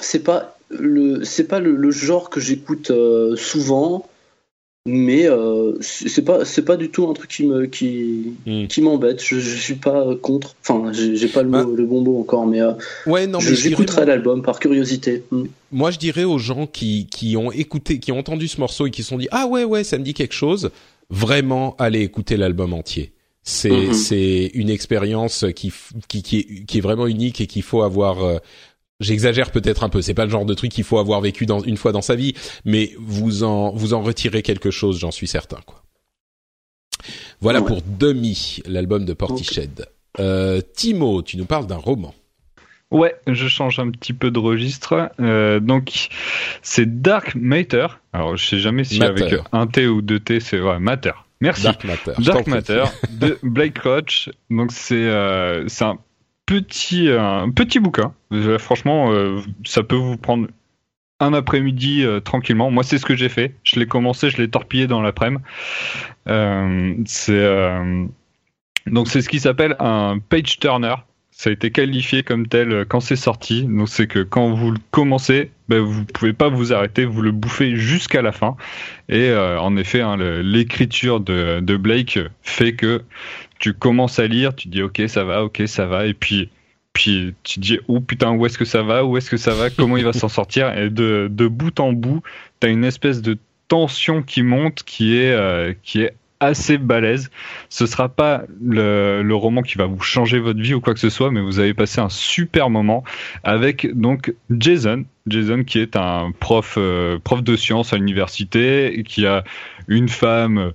C'est 0.00 0.22
pas 0.22 0.56
le. 0.70 1.24
C'est 1.24 1.44
pas 1.44 1.58
le, 1.60 1.74
le 1.74 1.90
genre 1.90 2.30
que 2.30 2.40
j'écoute 2.40 2.92
souvent. 3.36 4.08
Mais 4.86 5.26
euh, 5.26 5.72
c'est 5.80 6.22
pas 6.22 6.44
c'est 6.44 6.62
pas 6.62 6.76
du 6.76 6.90
tout 6.90 7.08
un 7.08 7.14
truc 7.14 7.30
qui 7.30 7.46
me 7.46 7.64
qui 7.64 8.34
Hmm. 8.44 8.66
qui 8.66 8.82
m'embête. 8.82 9.22
Je, 9.24 9.40
je 9.40 9.56
suis 9.56 9.76
pas 9.76 10.06
euh, 10.08 10.14
contre. 10.14 10.56
Enfin, 10.60 10.92
j'ai 10.92 11.28
pas 11.28 11.42
le, 11.42 11.48
Bah. 11.48 11.64
mot, 11.64 11.74
le 11.74 11.86
bon 11.86 12.02
mot 12.02 12.20
encore, 12.20 12.46
mais 12.46 12.60
euh, 12.60 12.72
Ouais, 13.06 13.26
non, 13.26 13.38
mais 13.38 13.46
dirais, 13.46 13.56
j'écouterai 13.56 14.04
l'album 14.04 14.42
par 14.42 14.60
curiosité. 14.60 15.24
Hmm. 15.30 15.44
moi, 15.72 15.90
je 15.90 15.98
dirais 15.98 16.24
aux 16.24 16.36
gens 16.38 16.66
qui 16.66 17.06
qui 17.10 17.34
ont 17.38 17.50
écouté, 17.50 17.98
qui 17.98 18.12
ont 18.12 18.18
entendu 18.18 18.46
ce 18.46 18.60
morceau 18.60 18.86
et 18.86 18.90
qui 18.90 19.02
se 19.02 19.08
sont 19.08 19.16
dit 19.16 19.28
ah 19.30 19.46
ouais 19.46 19.64
ouais, 19.64 19.84
ça 19.84 19.96
me 19.96 20.04
dit 20.04 20.12
quelque 20.12 20.34
chose. 20.34 20.70
Vraiment, 21.08 21.76
allez 21.78 22.02
écouter 22.02 22.36
l'album 22.36 22.74
entier. 22.74 23.12
C'est 23.42 23.70
Mhm. 23.70 23.94
c'est 23.94 24.50
une 24.52 24.68
expérience 24.68 25.46
qui, 25.56 25.72
qui 26.08 26.22
qui 26.22 26.38
est 26.40 26.64
qui 26.66 26.78
est 26.78 26.80
vraiment 26.82 27.06
unique 27.06 27.40
et 27.40 27.46
qu'il 27.46 27.62
faut 27.62 27.80
avoir. 27.82 28.40
J'exagère 29.04 29.50
peut-être 29.52 29.84
un 29.84 29.88
peu. 29.88 30.02
C'est 30.02 30.14
pas 30.14 30.24
le 30.24 30.30
genre 30.30 30.44
de 30.46 30.54
truc 30.54 30.72
qu'il 30.72 30.84
faut 30.84 30.98
avoir 30.98 31.20
vécu 31.20 31.46
dans, 31.46 31.60
une 31.60 31.76
fois 31.76 31.92
dans 31.92 32.02
sa 32.02 32.16
vie, 32.16 32.34
mais 32.64 32.92
vous 32.98 33.42
en 33.44 33.70
vous 33.72 33.94
en 33.94 34.02
retirez 34.02 34.42
quelque 34.42 34.70
chose, 34.70 34.98
j'en 34.98 35.10
suis 35.10 35.26
certain. 35.28 35.58
Quoi. 35.66 35.82
Voilà 37.40 37.60
Ouais. 37.60 37.66
pour 37.66 37.82
Demi, 37.82 38.60
l'album 38.66 39.04
de 39.04 39.12
Portiched. 39.12 39.86
Euh, 40.20 40.60
Timo, 40.74 41.22
tu 41.22 41.36
nous 41.36 41.44
parles 41.44 41.66
d'un 41.66 41.76
roman. 41.76 42.14
Ouais, 42.90 43.14
je 43.26 43.48
change 43.48 43.78
un 43.80 43.90
petit 43.90 44.12
peu 44.12 44.30
de 44.30 44.38
registre. 44.38 45.10
Euh, 45.18 45.58
donc, 45.58 46.08
c'est 46.62 47.00
Dark 47.02 47.34
Matter. 47.34 47.86
Alors, 48.12 48.36
je 48.36 48.46
sais 48.46 48.58
jamais 48.58 48.84
si 48.84 48.98
Matter. 49.00 49.22
avec 49.24 49.40
un 49.52 49.66
T 49.66 49.86
ou 49.88 50.00
deux 50.00 50.20
T, 50.20 50.38
c'est 50.38 50.60
ouais, 50.60 50.78
Matter. 50.78 51.10
Merci. 51.40 51.64
Dark 51.64 51.84
Matter. 51.84 52.12
Dark. 52.18 52.46
Matter 52.46 52.84
de 53.10 53.38
Blake 53.42 53.78
Roach. 53.80 54.30
Donc, 54.48 54.70
c'est 54.70 54.94
euh, 54.94 55.66
c'est 55.66 55.84
un 55.84 55.98
petit 56.46 57.08
un 57.08 57.50
petit 57.50 57.80
bouquin. 57.80 58.14
Euh, 58.32 58.58
franchement, 58.58 59.12
euh, 59.12 59.40
ça 59.64 59.82
peut 59.82 59.96
vous 59.96 60.16
prendre 60.16 60.48
un 61.20 61.32
après-midi 61.32 62.04
euh, 62.04 62.20
tranquillement. 62.20 62.70
Moi, 62.70 62.82
c'est 62.82 62.98
ce 62.98 63.06
que 63.06 63.14
j'ai 63.16 63.28
fait. 63.28 63.54
Je 63.62 63.78
l'ai 63.78 63.86
commencé, 63.86 64.30
je 64.30 64.38
l'ai 64.38 64.50
torpillé 64.50 64.86
dans 64.86 65.00
l'après-midi. 65.00 65.42
Euh, 66.28 66.94
c'est 67.06 67.32
euh, 67.32 68.06
donc 68.86 69.08
c'est 69.08 69.22
ce 69.22 69.28
qui 69.28 69.40
s'appelle 69.40 69.76
un 69.78 70.18
page 70.18 70.58
turner. 70.58 70.94
Ça 71.30 71.50
a 71.50 71.52
été 71.52 71.70
qualifié 71.70 72.22
comme 72.22 72.46
tel 72.46 72.72
euh, 72.72 72.84
quand 72.84 73.00
c'est 73.00 73.16
sorti. 73.16 73.64
Donc 73.64 73.88
c'est 73.88 74.06
que 74.06 74.20
quand 74.20 74.50
vous 74.50 74.70
le 74.70 74.78
commencez, 74.90 75.50
ben, 75.68 75.80
vous 75.80 76.04
pouvez 76.04 76.32
pas 76.32 76.48
vous 76.48 76.72
arrêter, 76.72 77.04
vous 77.04 77.22
le 77.22 77.32
bouffez 77.32 77.76
jusqu'à 77.76 78.22
la 78.22 78.32
fin. 78.32 78.56
Et 79.08 79.30
euh, 79.30 79.58
en 79.58 79.76
effet, 79.76 80.00
hein, 80.00 80.16
l'écriture 80.16 81.20
de, 81.20 81.60
de 81.60 81.76
Blake 81.76 82.18
fait 82.42 82.74
que 82.74 83.02
tu 83.58 83.72
commences 83.72 84.18
à 84.18 84.26
lire, 84.26 84.54
tu 84.54 84.68
dis 84.68 84.82
ok 84.82 85.02
ça 85.06 85.24
va, 85.24 85.44
ok 85.44 85.62
ça 85.66 85.86
va, 85.86 86.06
et 86.06 86.14
puis 86.14 86.50
puis 86.92 87.34
tu 87.42 87.58
dis 87.60 87.78
oh 87.88 88.00
putain 88.00 88.32
où 88.32 88.46
est-ce 88.46 88.58
que 88.58 88.64
ça 88.64 88.82
va, 88.82 89.04
où 89.04 89.16
est-ce 89.16 89.30
que 89.30 89.36
ça 89.36 89.54
va, 89.54 89.70
comment 89.70 89.96
il 89.96 90.04
va 90.04 90.12
s'en 90.12 90.28
sortir, 90.28 90.76
et 90.76 90.90
de, 90.90 91.28
de 91.30 91.46
bout 91.48 91.80
en 91.80 91.92
bout, 91.92 92.22
t'as 92.60 92.68
une 92.68 92.84
espèce 92.84 93.22
de 93.22 93.38
tension 93.68 94.22
qui 94.22 94.42
monte 94.42 94.82
qui 94.84 95.16
est 95.16 95.32
euh, 95.32 95.72
qui 95.82 96.02
est 96.02 96.14
assez 96.40 96.78
balèze. 96.78 97.30
Ce 97.68 97.86
sera 97.86 98.08
pas 98.08 98.42
le, 98.62 99.22
le 99.22 99.34
roman 99.34 99.62
qui 99.62 99.78
va 99.78 99.86
vous 99.86 100.00
changer 100.00 100.38
votre 100.38 100.60
vie 100.60 100.74
ou 100.74 100.80
quoi 100.80 100.94
que 100.94 101.00
ce 101.00 101.10
soit, 101.10 101.30
mais 101.30 101.40
vous 101.40 101.58
avez 101.58 101.74
passé 101.74 102.00
un 102.00 102.08
super 102.08 102.70
moment 102.70 103.04
avec 103.42 103.96
donc 103.96 104.34
Jason, 104.50 105.04
Jason 105.26 105.64
qui 105.64 105.78
est 105.78 105.96
un 105.96 106.32
prof 106.38 106.74
euh, 106.78 107.18
prof 107.22 107.42
de 107.42 107.56
sciences 107.56 107.92
à 107.92 107.96
l'université 107.96 109.02
qui 109.06 109.26
a 109.26 109.44
une 109.88 110.08
femme 110.08 110.72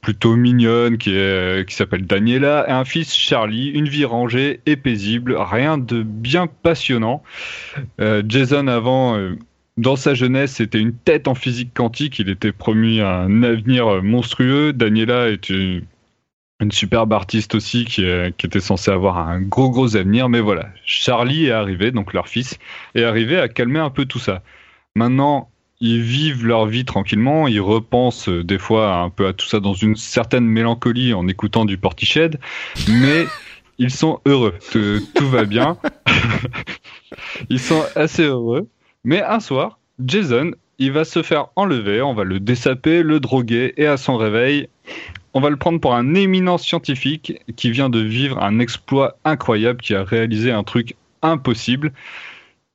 plutôt 0.00 0.36
mignonne 0.36 0.98
qui 0.98 1.14
est 1.14 1.66
qui 1.66 1.74
s'appelle 1.74 2.06
Daniela 2.06 2.66
et 2.68 2.72
un 2.72 2.84
fils 2.84 3.14
Charlie, 3.14 3.68
une 3.70 3.88
vie 3.88 4.04
rangée 4.04 4.60
et 4.66 4.76
paisible, 4.76 5.36
rien 5.38 5.78
de 5.78 6.02
bien 6.02 6.46
passionnant. 6.46 7.22
Euh, 8.00 8.22
Jason 8.26 8.66
avant 8.66 9.16
euh, 9.16 9.36
dans 9.76 9.96
sa 9.96 10.14
jeunesse, 10.14 10.52
c'était 10.54 10.78
une 10.80 10.94
tête 10.94 11.26
en 11.28 11.34
physique 11.34 11.74
quantique. 11.74 12.18
Il 12.18 12.28
était 12.28 12.52
promis 12.52 13.00
à 13.00 13.20
un 13.20 13.42
avenir 13.42 13.88
euh, 13.88 14.00
monstrueux. 14.02 14.72
Daniela 14.72 15.28
est 15.30 15.50
une, 15.50 15.82
superbe 16.70 17.12
artiste 17.12 17.54
aussi 17.54 17.84
qui, 17.84 18.04
est- 18.04 18.34
qui 18.36 18.46
était 18.46 18.60
censée 18.60 18.90
avoir 18.90 19.18
un 19.18 19.40
gros 19.40 19.70
gros 19.70 19.96
avenir. 19.96 20.28
Mais 20.28 20.40
voilà, 20.40 20.68
Charlie 20.86 21.46
est 21.46 21.50
arrivé, 21.50 21.90
donc 21.90 22.12
leur 22.14 22.28
fils, 22.28 22.58
est 22.94 23.04
arrivé 23.04 23.36
à 23.38 23.48
calmer 23.48 23.80
un 23.80 23.90
peu 23.90 24.06
tout 24.06 24.18
ça. 24.20 24.42
Maintenant, 24.94 25.50
ils 25.80 26.00
vivent 26.00 26.46
leur 26.46 26.66
vie 26.66 26.84
tranquillement. 26.84 27.48
Ils 27.48 27.60
repensent 27.60 28.30
euh, 28.30 28.44
des 28.44 28.58
fois 28.58 28.94
un 28.96 29.10
peu 29.10 29.26
à 29.26 29.32
tout 29.32 29.46
ça 29.46 29.60
dans 29.60 29.74
une 29.74 29.96
certaine 29.96 30.46
mélancolie 30.46 31.12
en 31.12 31.26
écoutant 31.28 31.64
du 31.64 31.76
Portiched, 31.76 32.38
mais 32.88 33.26
ils 33.78 33.90
sont 33.90 34.20
heureux. 34.24 34.54
Tout 34.70 35.28
va 35.28 35.44
bien. 35.44 35.76
ils 37.50 37.60
sont 37.60 37.84
assez 37.96 38.22
heureux. 38.22 38.68
Mais 39.04 39.22
un 39.22 39.40
soir, 39.40 39.78
Jason, 40.04 40.52
il 40.78 40.92
va 40.92 41.04
se 41.04 41.22
faire 41.22 41.48
enlever, 41.56 42.02
on 42.02 42.14
va 42.14 42.24
le 42.24 42.40
dessaper, 42.40 43.02
le 43.02 43.20
droguer, 43.20 43.74
et 43.76 43.86
à 43.86 43.96
son 43.96 44.16
réveil, 44.16 44.68
on 45.34 45.40
va 45.40 45.50
le 45.50 45.56
prendre 45.56 45.80
pour 45.80 45.94
un 45.94 46.14
éminent 46.14 46.58
scientifique 46.58 47.40
qui 47.56 47.70
vient 47.70 47.90
de 47.90 48.00
vivre 48.00 48.42
un 48.42 48.58
exploit 48.58 49.18
incroyable, 49.24 49.80
qui 49.80 49.94
a 49.94 50.04
réalisé 50.04 50.50
un 50.52 50.64
truc 50.64 50.96
impossible. 51.22 51.92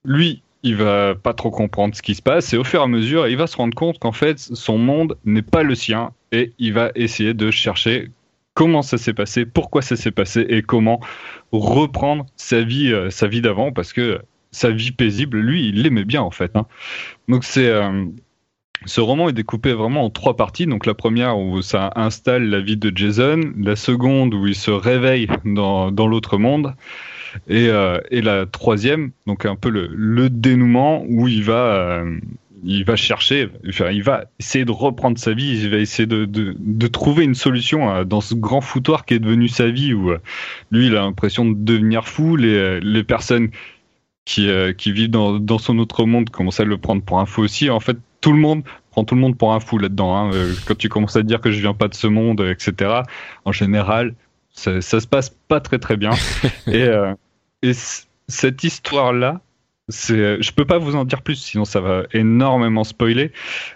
Lui, 0.06 0.42
il 0.64 0.76
va 0.76 1.16
pas 1.16 1.34
trop 1.34 1.52
comprendre 1.52 1.96
ce 1.96 2.02
qui 2.02 2.16
se 2.16 2.22
passe, 2.22 2.54
et 2.54 2.58
au 2.58 2.64
fur 2.64 2.82
et 2.82 2.84
à 2.84 2.88
mesure, 2.88 3.28
il 3.28 3.38
va 3.38 3.48
se 3.48 3.58
rendre 3.58 3.76
compte 3.76 3.98
qu'en 4.00 4.12
fait, 4.12 4.38
son 4.40 4.78
monde 4.78 5.18
n'est 5.26 5.42
pas 5.42 5.64
le 5.64 5.76
sien, 5.76 6.12
et 6.32 6.54
il 6.60 6.74
va 6.74 6.92
essayer 6.96 7.34
de 7.34 7.50
chercher 7.50 8.10
comment 8.54 8.82
ça 8.82 8.98
s'est 8.98 9.14
passé, 9.14 9.46
pourquoi 9.46 9.82
ça 9.82 9.96
s'est 9.96 10.12
passé, 10.12 10.46
et 10.50 10.62
comment 10.62 11.00
reprendre 11.52 12.26
sa 12.36 12.62
vie, 12.62 12.92
euh, 12.92 13.10
sa 13.10 13.28
vie 13.28 13.42
d'avant, 13.42 13.72
parce 13.72 13.94
que 13.94 14.22
sa 14.52 14.72
vie 14.72 14.92
paisible, 14.92 15.40
lui, 15.40 15.68
il 15.70 15.84
l'aimait 15.84 16.06
bien 16.06 16.22
en 16.22 16.32
fait. 16.32 16.56
hein. 16.56 16.66
Donc 17.28 17.44
c'est 17.44 17.68
euh, 17.68 18.06
ce 18.86 19.02
roman 19.02 19.30
est 19.30 19.34
découpé 19.34 19.74
vraiment 19.74 20.06
en 20.06 20.10
trois 20.10 20.36
parties. 20.36 20.66
Donc 20.66 20.86
la 20.86 20.94
première 20.94 21.38
où 21.38 21.62
ça 21.62 21.92
installe 21.96 22.50
la 22.50 22.60
vie 22.60 22.78
de 22.78 22.92
Jason, 22.96 23.42
la 23.58 23.76
seconde 23.76 24.34
où 24.34 24.48
il 24.48 24.56
se 24.56 24.72
réveille 24.72 25.28
dans, 25.46 25.92
dans 25.92 26.08
l'autre 26.08 26.38
monde, 26.38 26.76
Et, 27.48 27.70
et 28.10 28.22
la 28.22 28.46
troisième, 28.48 29.12
donc 29.28 29.46
un 29.46 29.56
peu 29.56 29.70
le, 29.70 29.88
le 29.94 30.30
dénouement 30.32 31.04
où 31.08 31.28
il 31.28 31.44
va 31.44 32.04
il 32.64 32.84
va 32.84 32.96
chercher, 32.96 33.50
enfin, 33.68 33.90
il 33.92 34.04
va 34.04 34.26
essayer 34.40 34.66
de 34.66 34.72
reprendre 34.72 35.18
sa 35.18 35.34
vie, 35.34 35.58
il 35.62 35.70
va 35.70 35.78
essayer 35.78 36.08
de, 36.08 36.26
de, 36.26 36.88
trouver 36.88 37.24
une 37.24 37.36
solution 37.36 37.90
euh, 37.90 38.04
dans 38.04 38.22
ce 38.22 38.36
grand 38.36 38.62
foutoir 38.62 39.06
qui 39.06 39.14
est 39.14 39.20
devenu 39.20 39.48
sa 39.48 39.70
vie 39.70 39.94
où 39.94 40.12
euh, 40.12 40.20
lui 40.72 40.88
il 40.88 40.96
a 40.96 41.02
l'impression 41.02 41.46
de 41.46 41.54
devenir 41.54 42.08
fou, 42.08 42.36
les, 42.36 42.54
euh, 42.56 42.80
les 42.82 43.04
personnes 43.04 43.50
qui, 44.30 44.50
qui 44.78 44.92
vivent 44.92 45.10
dans, 45.10 45.40
dans 45.40 45.58
son 45.58 45.80
autre 45.80 46.06
monde 46.06 46.30
commencent 46.30 46.60
à 46.60 46.66
le 46.66 46.78
prendre 46.78 47.02
pour 47.02 47.20
un 47.20 47.26
fou 47.26 47.42
aussi. 47.42 47.70
En 47.70 47.80
fait, 47.80 47.98
tout 48.22 48.32
le 48.32 48.38
monde 48.38 48.64
prend 48.92 49.04
tout 49.04 49.16
le 49.16 49.22
monde 49.22 49.38
pour 49.38 49.54
un 49.54 49.60
fou 49.60 49.78
là-dedans. 49.80 50.16
Hein. 50.16 50.32
Quand 50.68 50.78
tu 50.78 50.88
commences 50.88 51.16
à 51.16 51.24
dire 51.24 51.42
que 51.42 51.52
je 51.52 51.60
viens 51.60 51.74
pas 51.74 51.88
de 51.88 51.96
ce 51.96 52.08
monde, 52.08 52.42
etc. 52.42 53.02
En 53.46 53.52
général, 53.52 54.14
ça, 54.52 54.82
ça 54.82 55.00
se 55.00 55.08
passe 55.08 55.30
pas 55.48 55.60
très 55.60 55.80
très 55.80 55.98
bien. 55.98 56.12
et, 56.68 56.88
et 57.64 57.72
cette 58.28 58.64
histoire-là, 58.64 59.42
c'est, 59.90 60.42
je 60.42 60.52
peux 60.52 60.66
pas 60.66 60.78
vous 60.78 60.96
en 60.96 61.04
dire 61.04 61.22
plus, 61.22 61.36
sinon 61.36 61.66
ça 61.66 61.82
va 61.82 62.04
énormément 62.14 62.84
spoiler. 62.84 63.32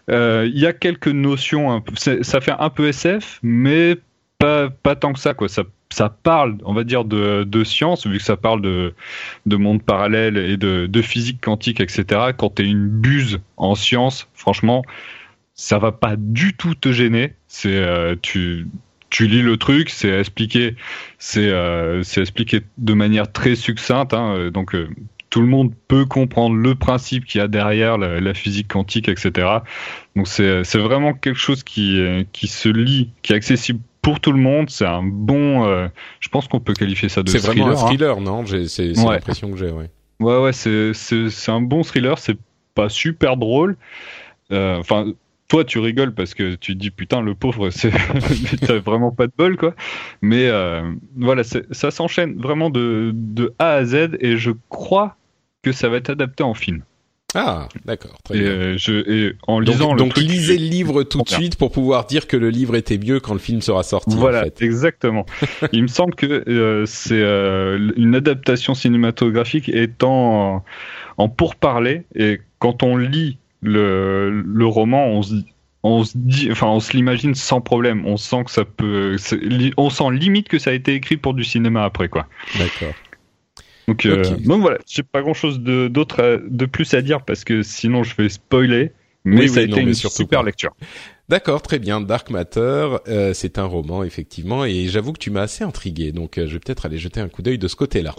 Euh, 0.10 0.48
il 0.48 0.60
y 0.60 0.68
a 0.68 0.74
quelques 0.74 1.08
notions, 1.08 1.84
ça 2.22 2.40
fait 2.40 2.54
un 2.58 2.70
peu 2.70 2.88
SF, 2.88 3.40
mais 3.42 3.98
pas, 4.38 4.70
pas 4.70 4.96
tant 4.96 5.14
que 5.14 5.20
ça, 5.20 5.34
quoi. 5.34 5.50
Ça, 5.50 5.64
ça 5.94 6.10
parle, 6.10 6.58
on 6.66 6.74
va 6.74 6.84
dire, 6.84 7.06
de, 7.06 7.44
de 7.44 7.64
science, 7.64 8.08
vu 8.08 8.18
que 8.18 8.24
ça 8.24 8.36
parle 8.36 8.62
de, 8.62 8.96
de 9.46 9.56
monde 9.58 9.84
parallèle 9.84 10.38
et 10.38 10.58
de, 10.58 10.88
de 10.88 11.02
physique 11.04 11.40
quantique, 11.40 11.80
etc. 11.80 12.32
Quand 12.36 12.56
tu 12.56 12.64
es 12.64 12.66
une 12.66 12.88
buse 12.88 13.40
en 13.58 13.76
science, 13.76 14.28
franchement, 14.34 14.84
ça 15.54 15.78
va 15.78 15.92
pas 15.92 16.16
du 16.18 16.56
tout 16.56 16.74
te 16.74 16.92
gêner. 16.92 17.34
C'est, 17.48 17.76
euh, 17.76 18.16
tu, 18.20 18.68
tu 19.12 19.28
lis 19.28 19.44
le 19.44 19.58
truc, 19.58 19.92
c'est 19.92 20.10
expliqué, 20.10 20.76
c'est 21.20 21.50
euh, 21.50 22.02
expliqué 22.18 22.62
de 22.80 22.94
manière 22.94 23.32
très 23.32 23.54
succincte. 23.54 24.16
Hein, 24.16 24.50
donc 24.52 24.74
euh, 24.74 24.90
tout 25.30 25.42
le 25.42 25.48
monde 25.48 25.74
peut 25.88 26.06
comprendre 26.06 26.56
le 26.56 26.74
principe 26.74 27.26
qu'il 27.26 27.38
y 27.38 27.44
a 27.44 27.48
derrière 27.48 28.00
la, 28.00 28.34
physique 28.34 28.68
quantique, 28.68 29.10
etc. 29.10 29.48
Donc 30.16 30.28
c'est 30.28 30.64
vraiment 30.78 31.14
quelque 31.14 31.40
chose 31.40 31.62
qui, 31.64 32.04
qui 32.34 32.48
se 32.48 32.70
lit, 32.70 33.12
qui 33.22 33.34
est 33.34 33.36
accessible 33.36 33.80
pour 34.04 34.20
tout 34.20 34.32
le 34.32 34.40
monde. 34.40 34.70
C'est 34.70 34.86
un 34.86 35.02
bon, 35.02 35.66
euh, 35.66 35.88
je 36.20 36.30
pense 36.30 36.48
qu'on 36.48 36.60
peut 36.60 36.74
qualifier 36.74 37.10
ça 37.10 37.24
de 37.24 37.30
thriller. 37.30 37.42
C'est 37.42 37.60
vraiment 37.60 37.72
un 37.72 37.88
thriller, 37.88 38.22
non? 38.22 38.46
C'est 38.46 38.94
l'impression 38.94 39.50
que 39.50 39.58
j'ai, 39.58 39.72
ouais. 39.72 39.90
Ouais, 40.20 40.40
ouais, 40.40 40.54
c'est 40.54 41.50
un 41.50 41.62
bon 41.62 41.82
thriller. 41.82 42.20
C'est 42.20 42.38
pas 42.76 42.90
super 42.90 43.38
drôle. 43.38 43.78
Euh, 44.52 44.78
enfin, 44.78 45.14
toi, 45.48 45.64
tu 45.64 45.80
rigoles 45.80 46.14
parce 46.14 46.34
que 46.34 46.56
tu 46.56 46.74
te 46.74 46.78
dis 46.78 46.92
putain, 46.92 47.22
le 47.22 47.34
pauvre, 47.34 47.70
c'est 47.72 47.92
t'as 48.62 48.78
vraiment 48.80 49.12
pas 49.12 49.28
de 49.28 49.34
bol, 49.36 49.58
quoi. 49.58 49.74
Mais 50.22 50.48
euh, 50.48 50.94
voilà, 51.16 51.44
ça 51.44 51.92
s'enchaîne 51.92 52.36
vraiment 52.36 52.70
de, 52.70 53.12
de 53.14 53.54
A 53.58 53.72
à 53.72 53.86
Z 53.86 54.18
et 54.20 54.38
je 54.38 54.52
crois 54.70 55.16
que 55.62 55.72
ça 55.72 55.90
va 55.90 55.98
être 55.98 56.10
adapté 56.10 56.44
en 56.44 56.54
film. 56.54 56.84
Ah, 57.36 57.68
d'accord, 57.86 58.18
très 58.24 58.38
bien. 58.38 58.48
Euh, 58.48 58.76
je, 58.78 58.94
et 58.94 59.36
en 59.48 59.60
lisant 59.60 59.96
donc, 59.96 60.16
donc 60.16 60.18
lisez 60.18 60.58
le 60.58 60.66
livre 60.66 61.04
tout 61.04 61.22
de 61.22 61.30
suite 61.30 61.56
pour 61.56 61.72
pouvoir 61.72 62.06
dire 62.06 62.28
que 62.28 62.38
le 62.38 62.50
livre 62.50 62.76
était 62.76 62.98
mieux 62.98 63.20
quand 63.20 63.34
le 63.34 63.40
film 63.40 63.62
sera 63.62 63.84
sorti. 63.84 64.16
Voilà, 64.16 64.42
en 64.42 64.44
fait. 64.44 64.62
exactement. 64.62 65.26
Il 65.72 65.84
me 65.84 65.88
semble 65.88 66.16
que 66.16 66.44
euh, 66.48 66.86
c'est 66.86 67.22
euh, 67.22 67.92
une 67.98 68.16
adaptation 68.16 68.76
cinématographique 68.76 69.70
étant 69.70 70.56
en, 70.58 70.64
en 71.18 71.30
pourparler 71.30 72.04
et 72.16 72.40
quand 72.60 72.84
on 72.84 72.98
lit 72.98 73.38
le, 73.62 74.42
le 74.46 74.66
roman, 74.66 75.08
on 75.08 75.22
se 75.24 75.36
on 75.84 76.06
se 76.06 76.14
dit, 76.16 76.50
enfin, 76.50 76.68
on 76.68 76.80
se 76.80 76.94
l'imagine 76.94 77.36
sans 77.36 77.60
problème. 77.60 78.06
On 78.06 78.16
sent 78.16 78.46
que 78.46 78.52
ça 78.52 78.64
peut, 78.64 79.18
on 79.76 79.90
sent 79.90 80.12
limite 80.12 80.48
que 80.48 80.58
ça 80.58 80.70
a 80.70 80.74
été 80.74 80.94
écrit 80.94 81.18
pour 81.18 81.34
du 81.34 81.44
cinéma 81.44 81.84
après, 81.84 82.08
quoi. 82.08 82.28
D'accord. 82.58 82.94
Donc, 83.88 84.06
euh, 84.06 84.24
donc 84.46 84.62
voilà, 84.62 84.78
j'ai 84.88 85.04
pas 85.04 85.22
grand 85.22 85.34
chose 85.34 85.60
de, 85.60 85.88
d'autre 85.88 86.42
de 86.48 86.66
plus 86.66 86.94
à 86.94 87.02
dire 87.02 87.24
parce 87.24 87.44
que 87.44 87.64
sinon 87.64 88.04
je 88.04 88.16
vais 88.16 88.30
spoiler. 88.30 88.92
Mais 89.26 89.48
ça 89.48 89.62
a 89.62 89.64
été 89.64 89.80
une 89.80 89.94
super 89.94 90.44
lecture. 90.44 90.76
D'accord, 91.30 91.62
très 91.62 91.80
bien. 91.80 92.02
Dark 92.02 92.30
Matter, 92.30 92.98
euh, 93.08 93.34
c'est 93.34 93.58
un 93.58 93.66
roman 93.66 94.04
effectivement, 94.04 94.66
et 94.66 94.88
j'avoue 94.88 95.14
que 95.14 95.20
tu 95.20 95.32
m'as 95.32 95.44
assez 95.44 95.64
intrigué, 95.64 96.12
donc 96.12 96.38
euh, 96.38 96.48
je 96.48 96.54
vais 96.54 96.60
peut-être 96.60 96.86
aller 96.86 96.98
jeter 96.98 97.22
un 97.22 97.30
coup 97.30 97.42
d'œil 97.42 97.58
de 97.58 97.68
ce 97.68 97.76
côté-là. 97.76 98.16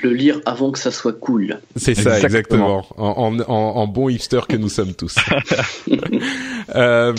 Le 0.00 0.10
lire 0.10 0.40
avant 0.46 0.70
que 0.70 0.78
ça 0.78 0.92
soit 0.92 1.12
cool. 1.12 1.58
C'est 1.74 1.96
ça, 1.96 2.20
exactement. 2.20 2.86
En, 2.96 3.36
en, 3.36 3.50
en, 3.50 3.86
bon 3.88 4.08
hipster 4.08 4.42
que 4.48 4.56
nous 4.56 4.68
sommes 4.68 4.94
tous. 4.94 5.16
euh, 6.76 7.12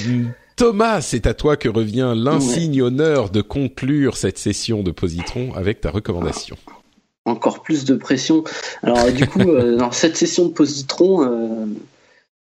Thomas, 0.56 1.02
c'est 1.02 1.28
à 1.28 1.34
toi 1.34 1.58
que 1.58 1.68
revient 1.68 2.14
l'insigne 2.16 2.82
honneur 2.82 3.32
de 3.32 3.42
conclure 3.42 4.16
cette 4.16 4.38
session 4.38 4.82
de 4.82 4.92
Positron 4.92 5.54
avec 5.56 5.82
ta 5.82 5.92
recommandation 5.92 6.56
encore 7.26 7.62
plus 7.62 7.86
de 7.86 7.96
pression. 7.96 8.44
Alors 8.84 9.12
du 9.12 9.28
coup, 9.28 9.42
euh, 9.42 9.76
dans 9.78 9.92
cette 9.92 10.18
session 10.18 10.46
de 10.46 10.54
positron, 10.54 11.24
euh, 11.24 11.66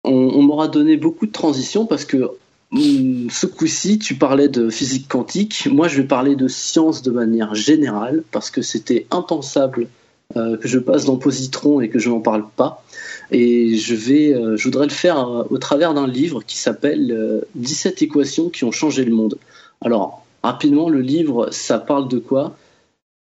on, 0.04 0.42
m'aura 0.42 0.68
donné 0.68 0.98
beaucoup 0.98 1.26
de 1.26 1.32
transitions 1.32 1.86
parce 1.86 2.06
que 2.06 2.30
hum, 2.72 3.28
ce 3.30 3.46
coup-ci, 3.46 4.00
tu 4.00 4.16
parlais 4.16 4.48
de 4.48 4.70
physique 4.70 5.08
quantique. 5.08 5.68
Moi, 5.72 5.88
je 5.88 6.02
vais 6.02 6.08
parler 6.08 6.36
de 6.36 6.48
science 6.48 7.02
de 7.02 7.12
manière 7.12 7.56
générale 7.56 8.24
parce 8.32 8.50
que 8.52 8.62
c'était 8.62 9.08
impensable 9.12 9.88
euh, 10.36 10.58
que 10.58 10.68
je 10.68 10.80
passe 10.80 11.06
dans 11.06 11.18
positron 11.18 11.82
et 11.82 11.90
que 11.90 12.00
je 12.00 12.10
n'en 12.10 12.20
parle 12.20 12.46
pas. 12.56 12.84
Et 13.32 13.76
je 13.76 13.96
vais, 13.96 14.34
je 14.56 14.64
voudrais 14.64 14.86
le 14.86 14.92
faire 14.92 15.46
au 15.50 15.58
travers 15.58 15.94
d'un 15.94 16.08
livre 16.08 16.42
qui 16.48 16.58
s'appelle 16.58 17.44
17 17.56 18.02
équations 18.02 18.50
qui 18.50 18.64
ont 18.64 18.72
changé 18.72 19.04
le 19.04 19.14
monde. 19.14 19.38
Alors 19.82 20.26
rapidement, 20.44 20.88
le 20.90 21.02
livre, 21.02 21.50
ça 21.52 21.78
parle 21.78 22.08
de 22.08 22.20
quoi? 22.20 22.56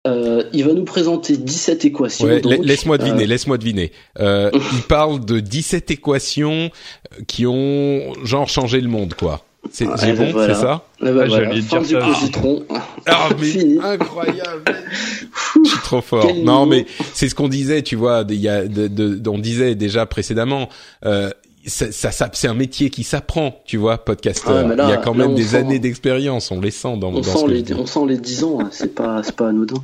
Euh, 0.07 0.45
il 0.53 0.65
va 0.65 0.73
nous 0.73 0.85
présenter 0.85 1.37
17 1.37 1.85
équations. 1.85 2.27
laisse-moi 2.27 2.99
deviner, 2.99 3.25
euh, 3.25 3.27
laisse-moi 3.27 3.59
deviner. 3.59 3.93
Euh, 4.21 4.51
il 4.73 4.83
parle 4.83 5.25
de 5.25 5.41
17 5.41 5.91
équations 5.91 6.71
qui 7.27 7.47
ont 7.47 8.13
genre 8.25 8.49
changé 8.49 8.81
le 8.81 8.89
monde, 8.89 9.15
quoi. 9.15 9.43
C'est 9.73 9.85
bon, 9.85 10.33
c'est 10.47 10.55
ça 10.55 10.85
ah, 11.03 11.11
bah, 11.11 11.27
J'allais 11.27 11.61
dire 11.61 11.83
du 11.83 11.97
positron. 11.97 12.65
Ah 13.07 13.29
mais 13.41 13.79
incroyable. 13.83 14.63
Je 15.65 15.71
suis 15.71 15.81
trop 15.81 16.01
fort. 16.01 16.33
non 16.37 16.67
mais 16.67 16.87
c'est 17.15 17.29
ce 17.29 17.35
qu'on 17.35 17.49
disait, 17.49 17.83
tu 17.83 17.97
vois. 17.97 18.25
Il 18.29 18.41
y 18.41 18.49
a, 18.49 18.63
on 19.27 19.39
disait 19.39 19.75
déjà 19.75 20.07
précédemment. 20.07 20.69
Euh, 21.05 21.31
ça, 21.67 21.91
ça, 21.91 22.31
c'est 22.33 22.47
un 22.47 22.55
métier 22.55 22.91
qui 22.91 23.03
s'apprend, 23.03 23.61
tu 23.65 23.77
vois, 23.77 23.99
podcasteur. 23.99 24.73
il 24.73 24.89
y 24.89 24.93
a 24.93 24.99
quand 24.99 25.15
même 25.15 25.35
des 25.35 25.57
années 25.57 25.81
d'expérience, 25.81 26.53
on 26.53 26.61
les 26.61 26.71
sent 26.71 26.97
dans, 26.99 27.13
on 27.13 27.23
sent 27.25 27.49
les, 27.49 27.75
On 27.75 27.87
sent 27.87 28.07
les 28.07 28.19
10 28.19 28.45
ans, 28.45 28.59
hein. 28.61 28.69
c'est 28.71 28.95
pas, 28.95 29.25
c'est 29.25 29.35
pas 29.35 29.49
anodin. 29.49 29.83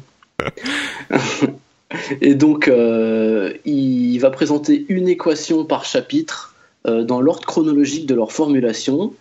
Et 2.20 2.34
donc, 2.34 2.68
euh, 2.68 3.52
il 3.64 4.18
va 4.18 4.30
présenter 4.30 4.86
une 4.88 5.08
équation 5.08 5.64
par 5.64 5.84
chapitre 5.84 6.54
euh, 6.86 7.04
dans 7.04 7.20
l'ordre 7.20 7.46
chronologique 7.46 8.06
de 8.06 8.14
leur 8.14 8.32
formulation. 8.32 9.12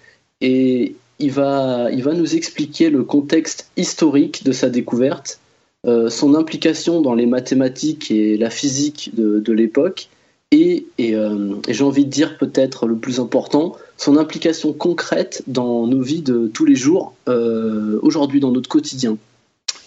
Et 0.42 0.96
il 1.20 1.32
va, 1.32 1.90
nous 1.92 2.36
expliquer 2.36 2.90
le 2.90 3.04
contexte 3.04 3.70
historique 3.78 4.44
de 4.44 4.52
sa 4.52 4.70
découverte, 4.70 5.40
euh, 5.86 6.10
son 6.10 6.36
implication 6.36 7.02
dans 7.02 7.14
les 7.14 7.26
mathématiques 7.26 8.10
et 8.12 8.38
la 8.38 8.50
physique 8.50 9.12
de, 9.14 9.54
l'époque, 9.54 10.10
et 10.52 10.86
j'ai 11.00 11.84
envie 11.84 12.06
de 12.06 12.10
dire 12.10 12.38
peut-être 12.38 12.86
le 12.88 12.96
plus 12.96 13.20
important, 13.20 13.76
son 13.98 14.18
implication 14.18 14.74
concrète 14.74 15.44
dans 15.48 15.88
nos 15.88 16.02
vies 16.02 16.24
de 16.24 16.48
tous 16.48 16.66
les 16.66 16.76
jours, 16.76 17.14
aujourd'hui 18.02 18.40
dans 18.40 18.52
notre 18.52 18.68
quotidien 18.68 19.18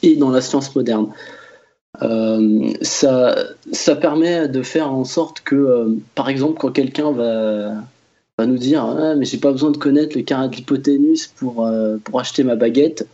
et 0.04 0.16
dans 0.16 0.30
la 0.30 0.40
science 0.40 0.74
moderne. 0.74 1.08
Euh, 2.02 2.72
ça, 2.82 3.36
ça 3.72 3.94
permet 3.94 4.48
de 4.48 4.62
faire 4.62 4.90
en 4.90 5.04
sorte 5.04 5.42
que, 5.42 5.54
euh, 5.54 5.96
par 6.14 6.28
exemple, 6.28 6.58
quand 6.58 6.70
quelqu'un 6.70 7.12
va, 7.12 7.74
va 8.36 8.46
nous 8.46 8.58
dire 8.58 8.84
ah, 8.84 9.14
mais 9.14 9.24
j'ai 9.24 9.38
pas 9.38 9.52
besoin 9.52 9.70
de 9.70 9.76
connaître 9.76 10.16
le 10.16 10.22
carré 10.22 10.48
de 10.48 10.56
l'hypoténuse 10.56 11.28
pour, 11.28 11.66
euh, 11.66 11.96
pour 12.02 12.18
acheter 12.18 12.42
ma 12.42 12.56
baguette, 12.56 13.06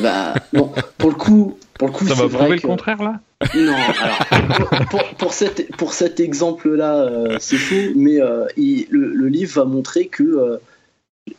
bah, 0.00 0.34
bon, 0.54 0.70
pour 0.96 1.10
le 1.10 1.16
coup, 1.16 1.58
pour 1.78 1.88
le 1.88 1.94
coup, 1.94 2.06
ça 2.06 2.14
va 2.14 2.28
prouver 2.28 2.56
le 2.56 2.60
contraire 2.60 3.02
là? 3.02 3.20
Non, 3.54 3.72
alors 3.72 4.86
pour, 4.90 5.04
pour, 5.16 5.32
cet, 5.32 5.76
pour 5.76 5.92
cet 5.92 6.18
exemple-là, 6.18 7.36
c'est 7.38 7.56
fou, 7.56 7.92
mais 7.94 8.18
il, 8.56 8.86
le, 8.90 9.28
livre 9.28 9.60
va 9.60 9.64
montrer 9.64 10.06
que 10.06 10.58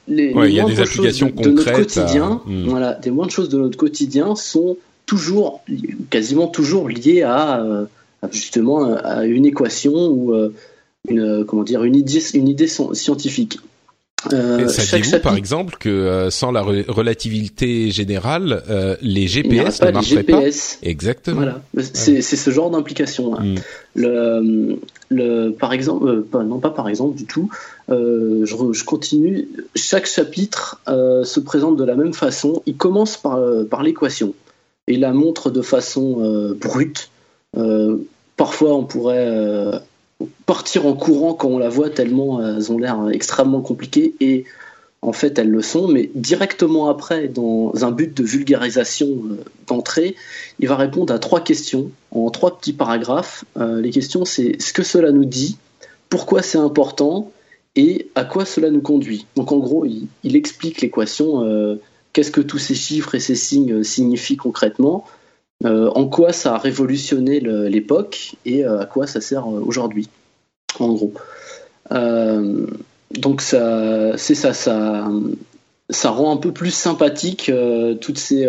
les, 0.08 0.34
il 0.36 0.54
y 0.54 0.60
a 0.60 0.66
des 0.66 0.80
applications 0.80 1.32
de, 1.36 1.50
notre 1.50 1.72
quotidien, 1.72 2.42
hmm. 2.46 2.66
voilà, 2.68 2.94
des 2.94 3.12
moindres 3.12 3.32
choses 3.32 3.50
de 3.50 3.58
notre 3.58 3.78
quotidien 3.78 4.36
sont 4.36 4.78
toujours, 5.06 5.62
quasiment 6.10 6.48
toujours 6.48 6.90
liées 6.90 7.24
à, 7.24 7.62
euh, 7.62 7.86
justement 8.32 8.84
à 8.84 9.26
une 9.26 9.46
équation 9.46 10.08
ou 10.08 10.34
euh, 10.34 10.54
une 11.08 11.46
comment 11.46 11.64
dire 11.64 11.84
une 11.84 11.96
idée 11.96 12.22
une 12.34 12.48
idée 12.48 12.68
scientifique. 12.68 13.60
Euh, 14.34 14.68
ça 14.68 14.98
dit 14.98 15.10
vous, 15.10 15.20
par 15.20 15.36
exemple, 15.36 15.78
que 15.80 15.90
euh, 15.90 16.30
sans 16.30 16.52
la 16.52 16.62
relativité 16.62 17.90
générale, 17.92 18.64
les 19.02 19.28
GPS 19.28 19.82
ne 19.82 19.92
marcheraient 19.92 20.24
pas. 20.24 20.42
Exactement. 20.84 21.38
Voilà, 21.38 21.62
c'est 21.94 22.22
ce 22.22 22.50
genre 22.52 22.70
d'implication. 22.70 23.32
Hmm. 23.40 23.56
Le, 23.96 24.80
le, 25.10 25.50
par 25.52 25.74
exemple, 25.74 26.24
non 26.34 26.60
pas 26.60 26.70
par 26.70 26.90
exemple 26.90 27.18
du 27.18 27.26
tout. 27.26 27.50
Je, 27.90 28.46
je, 28.46 28.84
continue. 28.84 29.48
Chaque 29.76 30.06
chapitre 30.06 30.82
se 30.88 31.40
présente 31.40 31.78
de 31.78 31.84
la 31.84 31.96
même 31.96 32.14
façon. 32.14 32.62
Il 32.66 32.78
commence 32.78 33.18
par, 33.18 33.40
par 33.70 33.84
l'équation 33.84 34.34
et 34.88 34.98
la 34.98 35.14
montre 35.14 35.50
de 35.50 35.62
façon 35.62 36.56
brute 36.60 37.10
parfois, 38.36 38.74
on 38.74 38.86
pourrait 38.86 39.82
partir 40.46 40.86
en 40.86 40.94
courant 40.94 41.34
quand 41.34 41.48
on 41.48 41.60
la 41.60 41.70
voit 41.70 41.90
tellement 41.90 42.46
elles 42.46 42.72
ont 42.72 42.78
l'air 42.78 43.10
extrêmement 43.12 43.62
compliquées 43.62 44.16
et 44.20 44.46
en 45.02 45.14
fait 45.14 45.40
elles 45.40 45.50
le 45.50 45.62
sont, 45.62 45.88
mais 45.88 46.12
directement 46.14 46.90
après, 46.90 47.30
dans 47.30 47.72
un 47.86 47.92
but 47.92 48.16
de 48.16 48.24
vulgarisation 48.24 49.08
d'entrée, 49.68 50.16
il 50.60 50.68
va 50.68 50.76
répondre 50.76 51.14
à 51.14 51.20
trois 51.20 51.42
questions 51.42 51.90
en 52.12 52.30
trois 52.32 52.58
petits 52.58 52.74
paragraphes. 52.74 53.46
les 53.58 53.92
questions 53.92 54.26
c'est 54.26 54.62
ce 54.62 54.74
que 54.74 54.84
cela 54.84 55.12
nous 55.12 55.26
dit, 55.26 55.58
pourquoi 56.10 56.42
c'est 56.42 56.58
important 56.58 57.32
et 57.76 58.10
à 58.16 58.26
quoi 58.26 58.46
cela 58.46 58.70
nous 58.72 58.82
conduit. 58.82 59.26
Donc 59.36 59.52
en 59.52 59.58
gros, 59.58 59.86
il, 59.86 60.36
explique 60.36 60.82
l'équation, 60.82 61.46
euh, 61.46 61.76
qu'est-ce 62.14 62.32
que 62.32 62.42
tous 62.42 62.58
ces 62.58 62.76
chiffres 62.76 63.16
et 63.16 63.20
ces 63.20 63.36
signes 63.36 63.84
signifient 63.84 64.38
concrètement, 64.38 65.06
euh, 65.66 65.90
en 65.94 66.08
quoi 66.08 66.32
ça 66.32 66.56
a 66.56 66.58
révolutionné 66.58 67.40
l'époque 67.40 68.36
et 68.46 68.66
euh, 68.66 68.80
à 68.80 68.86
quoi 68.86 69.08
ça 69.08 69.22
sert 69.22 69.48
aujourd'hui, 69.48 70.10
en 70.80 70.94
gros. 70.94 71.14
donc 73.12 73.42
ça, 73.42 74.18
c'est 74.18 74.36
ça, 74.36 74.54
ça, 74.54 75.10
ça 75.90 76.10
rend 76.12 76.32
un 76.32 76.38
peu 76.38 76.52
plus 76.52 76.72
sympathique 76.72 77.52
toutes 78.02 78.20
ces, 78.20 78.48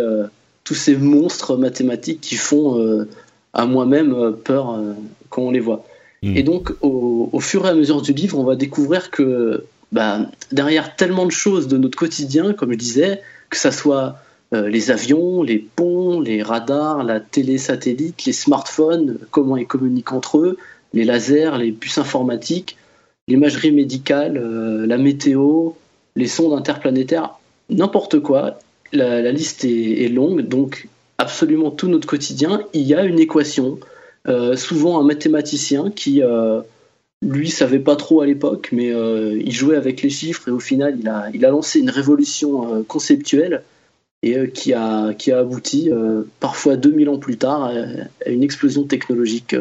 tous 0.64 0.74
ces 0.74 0.96
monstres 0.96 1.56
mathématiques 1.56 2.20
qui 2.20 2.36
font 2.36 3.06
à 3.54 3.66
moi-même 3.66 4.34
peur 4.44 4.78
quand 5.30 5.42
on 5.42 5.50
les 5.50 5.60
voit. 5.60 5.84
Mm. 6.22 6.36
Et 6.36 6.42
donc, 6.42 6.72
au, 6.82 7.40
fur 7.40 7.66
et 7.66 7.70
à 7.70 7.74
mesure 7.74 8.02
du 8.02 8.12
livre, 8.12 8.38
on 8.38 8.44
va 8.44 8.56
découvrir 8.56 9.10
que 9.10 9.64
bah, 9.92 10.20
derrière 10.52 10.94
tellement 10.96 11.26
de 11.26 11.32
choses 11.32 11.68
de 11.68 11.76
notre 11.76 11.98
quotidien, 11.98 12.52
comme 12.52 12.72
je 12.72 12.78
disais, 12.78 13.22
que 13.48 13.56
ça 13.56 13.72
soit 13.72 14.16
euh, 14.52 14.68
les 14.68 14.90
avions, 14.90 15.42
les 15.42 15.58
ponts, 15.58 15.99
les 16.20 16.42
radars, 16.42 17.04
la 17.04 17.20
télé 17.20 17.58
satellite, 17.58 18.24
les 18.24 18.32
smartphones, 18.32 19.18
comment 19.30 19.56
ils 19.56 19.66
communiquent 19.66 20.12
entre 20.12 20.38
eux, 20.38 20.58
les 20.92 21.04
lasers, 21.04 21.58
les 21.58 21.72
puces 21.72 21.98
informatiques, 21.98 22.76
l'imagerie 23.28 23.72
médicale, 23.72 24.36
euh, 24.36 24.86
la 24.86 24.98
météo, 24.98 25.70
les 26.16 26.26
sondes 26.26 26.52
interplanétaires, 26.52 27.38
n'importe 27.68 28.20
quoi. 28.20 28.58
La, 28.92 29.30
liste 29.30 29.64
est, 29.64 30.08
longue, 30.08 30.40
donc 30.42 30.88
absolument 31.18 31.70
tout 31.70 31.86
notre 31.86 32.08
quotidien, 32.08 32.62
il 32.72 32.82
y 32.82 32.94
a 32.94 33.04
une 33.04 33.20
équation 33.20 33.78
euh, 34.28 34.56
souvent 34.56 35.00
un 35.00 35.04
mathématicien 35.04 35.90
qui, 35.90 36.22
euh, 36.22 36.60
lui, 37.22 37.50
savait 37.50 37.78
pas 37.78 37.96
trop 37.96 38.20
à 38.20 38.26
l'époque, 38.26 38.70
mais 38.72 38.92
euh, 38.92 39.38
il 39.38 39.52
jouait 39.52 39.76
avec 39.76 40.02
les 40.02 40.10
chiffres 40.10 40.48
et 40.48 40.50
au 40.50 40.58
final, 40.58 40.98
il 41.32 41.44
a 41.44 41.50
lancé 41.50 41.78
une 41.78 41.90
révolution 41.90 42.84
conceptuelle 42.84 43.62
et 44.22 44.50
qui, 44.50 44.74
a, 44.74 45.14
qui 45.14 45.32
a 45.32 45.38
abouti, 45.38 45.90
parfois 46.40 46.76
2000 46.76 47.08
ans 47.08 47.18
plus 47.18 47.38
tard, 47.38 47.64
à, 47.64 48.28
une 48.28 48.42
explosion 48.42 48.84
technologique. 48.84 49.56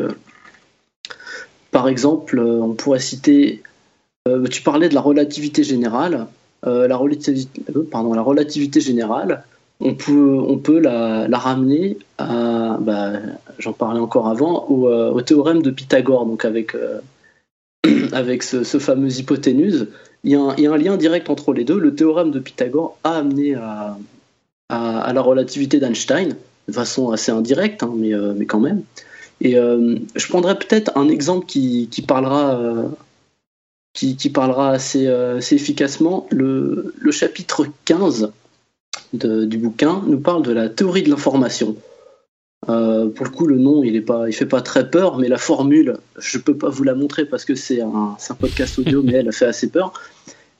Par 1.71 1.87
exemple, 1.87 2.39
on 2.39 2.73
pourrait 2.73 2.99
citer, 2.99 3.63
tu 4.51 4.61
parlais 4.61 4.89
de 4.89 4.95
la 4.95 5.01
relativité 5.01 5.63
générale. 5.63 6.27
la, 6.63 6.97
relativité, 6.97 7.61
pardon, 7.89 8.13
la 8.13 8.21
relativité 8.21 8.81
générale, 8.81 9.43
on 9.81 9.95
peut, 9.95 10.37
on 10.45 10.57
peut 10.57 10.79
la, 10.79 11.27
ramener 11.37 11.97
à, 12.17 12.77
bah, 12.79 13.13
j'en 13.59 13.73
parlais 13.73 13.99
encore 13.99 14.27
avant, 14.27 14.67
euh, 14.69 15.11
au, 15.11 15.21
théorème 15.21 15.61
de 15.61 15.71
Pythagore, 15.71 16.25
donc 16.25 16.45
avec, 16.45 16.75
euh, 16.75 16.99
avec 18.11 18.43
ce, 18.43 18.63
fameux 18.63 19.19
hypoténuse. 19.19 19.87
Il 20.25 20.31
y, 20.31 20.35
a 20.35 20.41
un, 20.41 20.77
lien 20.77 20.97
direct 20.97 21.29
entre 21.29 21.53
les 21.53 21.63
deux. 21.63 21.79
Le 21.79 21.95
théorème 21.95 22.31
de 22.31 22.39
Pythagore 22.39 22.97
a 23.05 23.15
amené 23.15 23.55
à, 23.55 23.97
à, 24.69 25.11
la 25.13 25.21
relativité 25.21 25.79
d'Einstein, 25.79 26.35
de 26.67 26.73
façon 26.73 27.11
assez 27.11 27.31
indirecte, 27.31 27.83
hein, 27.83 27.93
mais, 27.95 28.13
euh, 28.13 28.33
mais 28.35 28.45
quand 28.45 28.59
même. 28.59 28.83
Et 29.41 29.53
je 29.53 30.27
prendrais 30.27 30.59
peut-être 30.59 30.97
un 30.97 31.07
exemple 31.07 31.45
qui, 31.45 31.87
qui 31.89 32.01
parlera, 32.01 32.59
qui, 33.93 34.17
qui, 34.17 34.29
parlera 34.29 34.71
assez, 34.71 35.07
assez 35.07 35.55
efficacement. 35.55 36.27
Le, 36.29 36.93
le 36.99 37.11
chapitre 37.11 37.65
15 37.85 38.33
du 39.13 39.57
bouquin 39.57 40.03
nous 40.07 40.19
parle 40.19 40.43
de 40.43 40.51
la 40.51 40.67
théorie 40.67 41.03
de 41.03 41.09
l'information. 41.09 41.77
Euh, 42.67 43.07
pour 43.09 43.25
le 43.25 43.31
coup, 43.31 43.47
le 43.47 43.57
nom, 43.57 43.83
il 43.83 43.95
est 43.95 44.01
pas, 44.01 44.27
il 44.27 44.33
fait 44.33 44.45
pas 44.45 44.61
très 44.61 44.89
peur, 44.89 45.17
mais 45.17 45.29
la 45.29 45.37
formule, 45.37 45.97
je 46.17 46.37
peux 46.37 46.57
pas 46.57 46.69
vous 46.69 46.83
la 46.83 46.93
montrer 46.93 47.25
parce 47.25 47.45
que 47.45 47.55
c'est 47.55 47.81
un, 47.81 48.17
podcast 48.37 48.79
audio, 48.79 49.01
mais 49.03 49.13
elle 49.13 49.29
a 49.29 49.31
fait 49.31 49.45
assez 49.45 49.69
peur. 49.69 49.93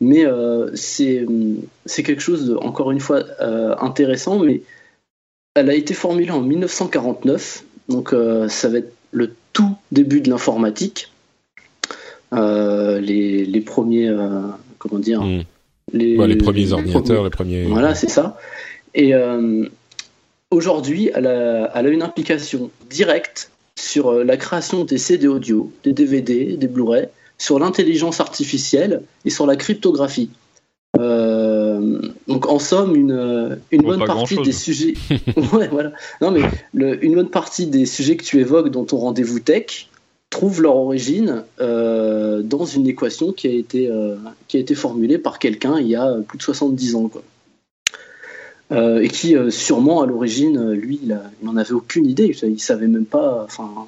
Mais 0.02 0.26
euh, 0.26 0.70
c'est 0.76 1.26
quelque 2.04 2.22
chose, 2.22 2.48
de, 2.48 2.56
encore 2.56 2.92
une 2.92 3.00
fois, 3.00 3.24
euh, 3.42 3.76
intéressant. 3.80 4.40
Mais 4.40 4.62
elle 5.56 5.70
a 5.70 5.74
été 5.74 5.94
formulée 5.94 6.32
en 6.32 6.42
1949, 6.42 7.64
donc 7.90 8.16
ça 8.50 8.70
va 8.70 8.78
être 8.78 8.94
le 9.12 9.34
tout 9.52 9.76
début 9.92 10.22
de 10.22 10.30
l'informatique. 10.30 11.12
Les, 12.32 13.46
les, 13.46 13.62
premiers, 13.62 14.16
comment 14.78 15.00
dire, 15.00 15.22
hmm 15.22 15.42
les, 15.94 16.36
premiers 16.36 16.72
ordinateurs, 16.72 17.24
les 17.24 17.30
premiers. 17.30 17.64
Voilà, 17.66 17.96
c'est 17.96 18.10
ça. 18.10 18.38
Et 18.94 19.14
euh, 19.14 19.66
aujourd'hui, 20.52 21.12
elle 21.14 21.28
a, 21.28 21.82
une 21.82 22.04
implication 22.04 22.72
directe 22.90 23.52
sur 23.76 24.10
euh, 24.10 24.24
la 24.24 24.38
création 24.38 24.84
des 24.84 24.98
CD 24.98 25.28
audio, 25.28 25.72
des 25.84 25.94
DVD, 25.94 26.58
des 26.58 26.68
Blu-ray, 26.68 27.08
sur 27.40 27.58
l'intelligence 27.58 28.20
artificielle 28.20 29.02
et 29.26 29.32
sur 29.32 29.48
la 29.48 29.56
cryptographie. 29.56 30.30
Euh, 31.00 32.02
donc 32.28 32.48
en 32.48 32.60
somme, 32.60 32.96
une, 32.96 33.60
une 33.72 33.82
bonne 33.82 34.06
partie 34.06 34.38
des 34.38 34.52
sujets. 34.52 34.94
ouais, 35.54 35.70
voilà. 35.72 35.94
Non, 36.22 36.32
mais 36.32 36.42
une 37.02 37.16
bonne 37.16 37.30
partie 37.30 37.66
des 37.66 37.86
sujets 37.86 38.18
que 38.18 38.24
tu 38.24 38.40
évoques 38.40 38.70
dans 38.70 38.84
ton 38.84 38.98
rendez-vous 38.98 39.40
tech 39.40 39.90
trouvent 40.30 40.62
leur 40.62 40.76
origine 40.76 41.44
euh, 41.60 42.44
dans 42.44 42.66
une 42.66 42.86
équation 42.86 43.32
qui 43.32 43.48
a 43.48 43.52
été, 43.52 43.90
euh, 43.90 44.16
qui 44.48 44.58
a 44.58 44.60
été 44.60 44.76
formulée 44.76 45.18
par 45.18 45.40
quelqu'un 45.40 45.80
il 45.80 45.88
y 45.88 45.96
a 45.96 46.18
plus 46.28 46.38
de 46.38 46.44
70 46.44 46.96
ans. 46.96 47.08
Quoi. 47.10 47.24
Et 49.02 49.08
qui, 49.08 49.36
sûrement, 49.50 50.02
à 50.02 50.06
l'origine, 50.06 50.74
lui, 50.74 51.00
il 51.02 51.20
n'en 51.42 51.58
avait 51.58 51.72
aucune 51.72 52.06
idée. 52.06 52.36
Il 52.44 52.60
savait 52.60 52.86
même 52.86 53.06
pas. 53.06 53.44
Enfin, 53.46 53.88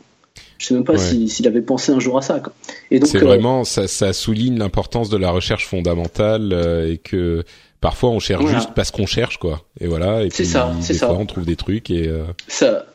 je 0.61 0.67
sais 0.67 0.73
même 0.75 0.83
pas 0.83 0.97
s'il 0.97 1.47
avait 1.47 1.61
pensé 1.61 1.91
un 1.91 1.99
jour 1.99 2.19
à 2.19 2.21
ça. 2.21 2.39
Quoi. 2.39 2.53
Et 2.91 2.99
donc, 2.99 3.09
c'est 3.09 3.17
vraiment 3.17 3.63
ça, 3.63 3.87
ça 3.87 4.13
souligne 4.13 4.59
l'importance 4.59 5.09
de 5.09 5.17
la 5.17 5.31
recherche 5.31 5.67
fondamentale 5.67 6.53
et 6.87 6.97
que 6.97 7.43
parfois 7.79 8.11
on 8.11 8.19
cherche 8.19 8.45
juste 8.45 8.69
parce 8.75 8.91
qu'on 8.91 9.07
cherche 9.07 9.39
quoi. 9.39 9.63
Et 9.79 9.87
voilà. 9.87 10.23
Et 10.23 10.29
c'est 10.29 10.45
ça. 10.45 10.71
C'est 10.81 10.93
ça. 10.93 11.07
Fois, 11.07 11.17
on 11.17 11.25
trouve 11.25 11.45
des 11.45 11.55
trucs 11.55 11.89
et. 11.89 12.11
Ça, 12.47 12.85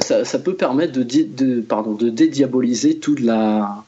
ça, 0.00 0.38
peut 0.38 0.54
permettre 0.54 0.92
de, 0.92 1.02
de, 1.02 1.60
pardon, 1.60 1.92
de 1.92 2.08
dédiaboliser 2.08 2.98
toute 2.98 3.20
la, 3.20 3.84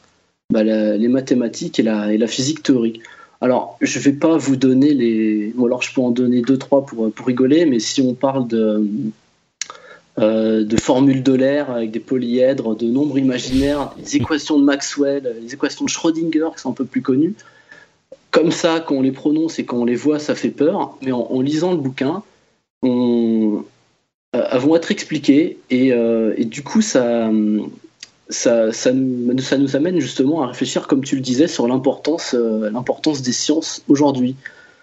bah, 0.53 0.63
les 0.63 1.07
mathématiques 1.07 1.79
et 1.79 1.83
la, 1.83 2.13
et 2.13 2.17
la 2.17 2.27
physique 2.27 2.61
théorique. 2.61 3.01
Alors, 3.41 3.77
je 3.81 3.99
vais 3.99 4.13
pas 4.13 4.37
vous 4.37 4.55
donner 4.55 4.93
les. 4.93 5.53
Ou 5.57 5.65
alors, 5.65 5.81
je 5.81 5.93
peux 5.93 6.01
en 6.01 6.11
donner 6.11 6.41
deux, 6.41 6.57
trois 6.57 6.85
pour, 6.85 7.11
pour 7.11 7.27
rigoler, 7.27 7.65
mais 7.65 7.79
si 7.79 8.01
on 8.01 8.13
parle 8.13 8.47
de, 8.47 8.87
euh, 10.19 10.63
de 10.63 10.77
formules 10.77 11.23
l'air 11.33 11.69
avec 11.71 11.91
des 11.91 11.99
polyèdres, 11.99 12.75
de 12.75 12.87
nombres 12.87 13.17
imaginaires, 13.17 13.93
des 13.97 14.17
équations 14.17 14.59
de 14.59 14.63
Maxwell, 14.63 15.35
des 15.41 15.53
équations 15.53 15.85
de 15.85 15.89
Schrödinger 15.89 16.49
qui 16.55 16.61
sont 16.61 16.71
un 16.71 16.73
peu 16.73 16.85
plus 16.85 17.01
connues, 17.01 17.35
comme 18.31 18.51
ça, 18.51 18.79
quand 18.79 18.95
on 18.95 19.01
les 19.01 19.11
prononce 19.11 19.59
et 19.59 19.65
quand 19.65 19.77
on 19.77 19.85
les 19.85 19.95
voit, 19.95 20.19
ça 20.19 20.35
fait 20.35 20.49
peur, 20.49 20.97
mais 21.01 21.11
en 21.11 21.41
lisant 21.41 21.71
le 21.71 21.77
bouquin, 21.77 22.23
on, 22.83 23.63
euh, 24.35 24.57
vont 24.57 24.75
être 24.75 24.91
expliquées 24.91 25.57
et, 25.69 25.93
euh, 25.93 26.33
et, 26.37 26.45
du 26.45 26.61
coup 26.61 26.81
ça, 26.81 27.31
ça, 28.29 28.73
ça, 28.73 28.91
nous, 28.91 29.39
ça, 29.39 29.57
nous, 29.57 29.75
amène 29.75 29.99
justement 29.99 30.43
à 30.43 30.47
réfléchir, 30.47 30.87
comme 30.87 31.03
tu 31.03 31.15
le 31.15 31.21
disais, 31.21 31.47
sur 31.47 31.67
l'importance 31.67 32.35
euh, 32.35 32.69
des 33.23 33.31
sciences 33.31 33.83
aujourd'hui. 33.87 34.35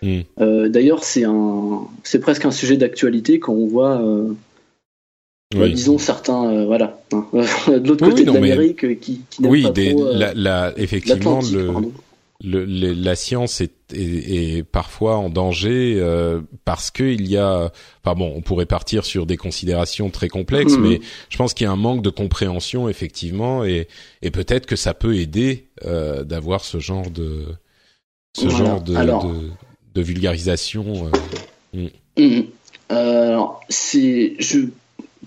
Hmm. 0.03 0.23
D'ailleurs, 0.39 1.03
c'est 1.05 2.19
presque 2.21 2.45
un 2.45 2.51
sujet 2.51 2.77
d'actualité 2.77 3.39
quand 3.39 3.55
on 3.55 3.67
voit, 3.67 4.03
disons 5.55 5.99
certains, 5.99 6.65
voilà, 6.65 6.99
hein, 7.13 7.27
de 7.69 7.89
l'autre 7.89 8.09
côté 8.09 8.25
de 8.25 8.33
l'Amérique 8.33 9.01
qui, 9.01 9.21
qui 9.31 9.47
oui, 9.47 9.63
pas 9.63 9.73
trop, 9.73 10.13
la, 10.13 10.35
la, 10.35 10.73
effectivement 10.77 11.41
le, 12.43 12.65
le, 12.65 12.93
la 12.93 13.17
science 13.17 13.61
est, 13.61 13.93
est, 13.93 14.57
est, 14.59 14.63
parfois 14.63 15.17
en 15.17 15.31
danger 15.31 15.97
euh, 15.99 16.41
parce 16.65 16.91
qu'il 16.91 17.27
y 17.27 17.37
a, 17.37 17.73
enfin 18.05 18.15
bon, 18.15 18.33
on 18.37 18.43
pourrait 18.43 18.67
partir 18.67 19.05
sur 19.05 19.27
des 19.27 19.37
considérations 19.37 20.11
très 20.11 20.29
complexes, 20.29 20.77
mhm. 20.77 20.89
mais 20.89 21.01
je 21.29 21.37
pense 21.37 21.55
qu'il 21.55 21.65
y 21.65 21.69
a 21.69 21.73
un 21.73 21.77
manque 21.77 22.03
de 22.03 22.11
compréhension 22.11 22.89
effectivement, 22.89 23.65
et, 23.65 23.89
et 24.23 24.31
peut-être 24.31 24.67
que 24.67 24.77
ça 24.77 24.95
peut 24.95 25.17
aider 25.17 25.67
euh, 25.85 26.25
d'avoir 26.25 26.65
ce 26.65 26.79
genre 26.79 27.11
de 27.11 27.47
ce 28.37 28.49
genre 28.49 28.83
de, 28.83 28.95
de, 28.95 29.51
de, 29.95 30.03
vulgarisation. 30.03 31.09
Euh. 31.75 31.89
Mm. 32.19 32.25
Mhm. 32.25 32.47
alors, 32.89 33.61
c'est 33.69 34.35
je 34.39 34.67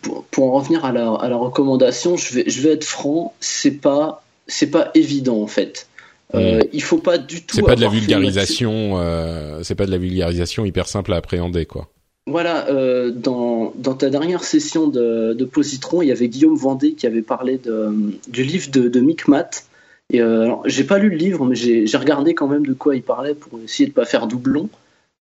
pour, 0.01 0.23
pour, 0.25 0.45
en 0.45 0.59
revenir 0.59 0.85
à 0.85 0.91
la, 0.91 1.13
à 1.13 1.29
la 1.29 1.37
recommandation, 1.37 2.17
je 2.17 2.33
vais 2.33 2.49
je 2.49 2.61
vais 2.61 2.73
être 2.73 2.85
franc, 2.85 3.33
c'est 3.39 3.71
pas 3.71 4.23
c'est 4.47 4.71
pas 4.71 4.91
évident 4.93 5.41
en 5.41 5.47
fait. 5.47 5.87
Euh, 6.35 6.61
il 6.73 6.83
faut 6.83 6.97
pas 6.97 7.17
du 7.17 7.43
tout. 7.43 7.55
C'est 7.55 7.61
pas 7.61 7.75
de 7.75 7.81
la 7.81 7.89
vulgarisation. 7.89 8.99
Euh, 8.99 9.61
c'est 9.63 9.75
pas 9.75 9.85
de 9.85 9.91
la 9.91 9.97
vulgarisation 9.97 10.65
hyper 10.65 10.87
simple 10.87 11.13
à 11.13 11.17
appréhender, 11.17 11.65
quoi. 11.65 11.87
Voilà, 12.29 12.67
euh, 12.67 13.09
dans, 13.11 13.71
dans, 13.77 13.93
ta 13.93 14.09
dernière 14.09 14.43
session 14.43 14.87
de, 14.87 15.33
de, 15.33 15.45
Positron, 15.45 16.01
il 16.01 16.09
y 16.09 16.11
avait 16.11 16.27
Guillaume 16.27 16.57
Vendée 16.57 16.91
qui 16.91 17.07
avait 17.07 17.21
parlé 17.21 17.57
de, 17.57 17.89
du 18.27 18.43
livre 18.43 18.69
de, 18.69 18.89
de 18.89 18.99
Mick 18.99 19.29
Matt. 19.29 19.65
Et 20.11 20.21
euh, 20.21 20.53
j'ai 20.65 20.83
pas 20.83 20.97
lu 20.97 21.09
le 21.09 21.15
livre, 21.15 21.45
mais 21.45 21.55
j'ai 21.55 21.97
regardé 21.97 22.33
quand 22.33 22.47
même 22.47 22.65
de 22.65 22.73
quoi 22.73 22.97
il 22.97 23.01
parlait 23.01 23.33
pour 23.33 23.59
essayer 23.63 23.87
de 23.87 23.93
pas 23.93 24.03
faire 24.03 24.27
doublon. 24.27 24.69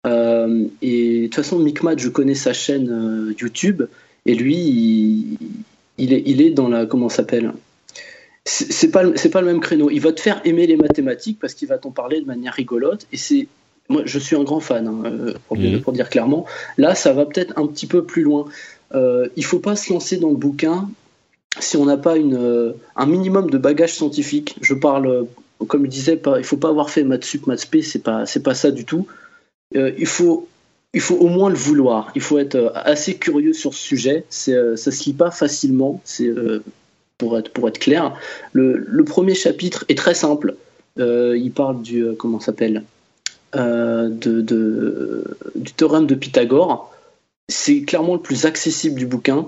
Et 0.05 0.09
de 1.21 1.25
toute 1.25 1.35
façon, 1.35 1.59
Mick 1.59 1.83
Matt, 1.83 1.99
je 1.99 2.09
connais 2.09 2.35
sa 2.35 2.51
chaîne 2.51 3.33
YouTube, 3.39 3.83
et 4.25 4.35
lui, 4.35 4.55
il, 4.55 5.37
il, 5.97 6.13
est, 6.13 6.23
il 6.25 6.41
est 6.41 6.51
dans 6.51 6.67
la 6.67 6.85
comment 6.85 7.09
s'appelle? 7.09 7.53
C'est 8.45 8.89
pas 8.89 9.03
c'est 9.15 9.29
pas 9.29 9.41
le 9.41 9.47
même 9.47 9.59
créneau. 9.59 9.89
Il 9.91 9.99
va 9.99 10.11
te 10.11 10.21
faire 10.21 10.41
aimer 10.43 10.65
les 10.65 10.75
mathématiques 10.75 11.37
parce 11.39 11.53
qu'il 11.53 11.67
va 11.67 11.77
t'en 11.77 11.91
parler 11.91 12.19
de 12.19 12.25
manière 12.25 12.53
rigolote, 12.53 13.05
et 13.11 13.17
c'est 13.17 13.47
moi, 13.89 14.03
je 14.05 14.19
suis 14.19 14.35
un 14.35 14.43
grand 14.43 14.59
fan, 14.59 14.87
hein, 14.87 15.01
euh, 15.05 15.33
pour, 15.47 15.57
mmh. 15.57 15.81
pour, 15.81 15.93
dire 15.93 16.09
clairement. 16.09 16.45
Là, 16.77 16.93
ça 16.93 17.11
va 17.11 17.25
peut-être 17.25 17.57
un 17.57 17.65
petit 17.65 17.87
peu 17.87 18.03
plus 18.03 18.21
loin. 18.21 18.45
Euh, 18.93 19.27
il 19.35 19.43
faut 19.43 19.59
pas 19.59 19.75
se 19.75 19.91
lancer 19.91 20.17
dans 20.17 20.29
le 20.29 20.35
bouquin 20.35 20.89
si 21.59 21.77
on 21.77 21.85
n'a 21.85 21.97
pas 21.97 22.17
une, 22.17 22.35
euh, 22.35 22.73
un 22.95 23.05
minimum 23.05 23.49
de 23.49 23.57
bagage 23.57 23.95
scientifique. 23.95 24.55
Je 24.61 24.73
parle, 24.73 25.27
comme 25.67 25.85
je 25.85 25.89
disais, 25.89 26.17
pas, 26.17 26.37
il 26.37 26.43
faut 26.43 26.57
pas 26.57 26.69
avoir 26.69 26.89
fait 26.89 27.03
maths 27.03 27.25
sup, 27.25 27.47
maths 27.47 27.59
spé, 27.59 27.81
c'est 27.81 28.03
pas, 28.03 28.25
c'est 28.25 28.43
pas 28.43 28.53
ça 28.53 28.71
du 28.71 28.85
tout. 28.85 29.07
Euh, 29.75 29.91
il 29.97 30.07
faut, 30.07 30.47
il 30.93 31.01
faut 31.01 31.15
au 31.15 31.27
moins 31.27 31.49
le 31.49 31.55
vouloir. 31.55 32.11
Il 32.15 32.21
faut 32.21 32.37
être 32.39 32.71
assez 32.75 33.15
curieux 33.15 33.53
sur 33.53 33.73
ce 33.73 33.79
sujet. 33.79 34.25
C'est, 34.29 34.55
ça 34.75 34.91
se 34.91 35.03
lit 35.05 35.13
pas 35.13 35.31
facilement. 35.31 36.01
C'est 36.03 36.31
pour 37.17 37.37
être, 37.37 37.51
pour 37.51 37.67
être 37.67 37.79
clair. 37.79 38.15
Le, 38.53 38.77
le, 38.77 39.03
premier 39.03 39.35
chapitre 39.35 39.85
est 39.89 39.97
très 39.97 40.13
simple. 40.13 40.55
il 40.97 41.51
parle 41.55 41.81
du, 41.81 42.05
comment 42.17 42.39
s'appelle, 42.39 42.83
de, 43.53 44.09
de, 44.09 45.23
du 45.55 45.73
théorème 45.73 46.07
de 46.07 46.15
Pythagore. 46.15 46.91
C'est 47.47 47.81
clairement 47.81 48.13
le 48.15 48.21
plus 48.21 48.45
accessible 48.45 48.97
du 48.97 49.05
bouquin. 49.05 49.47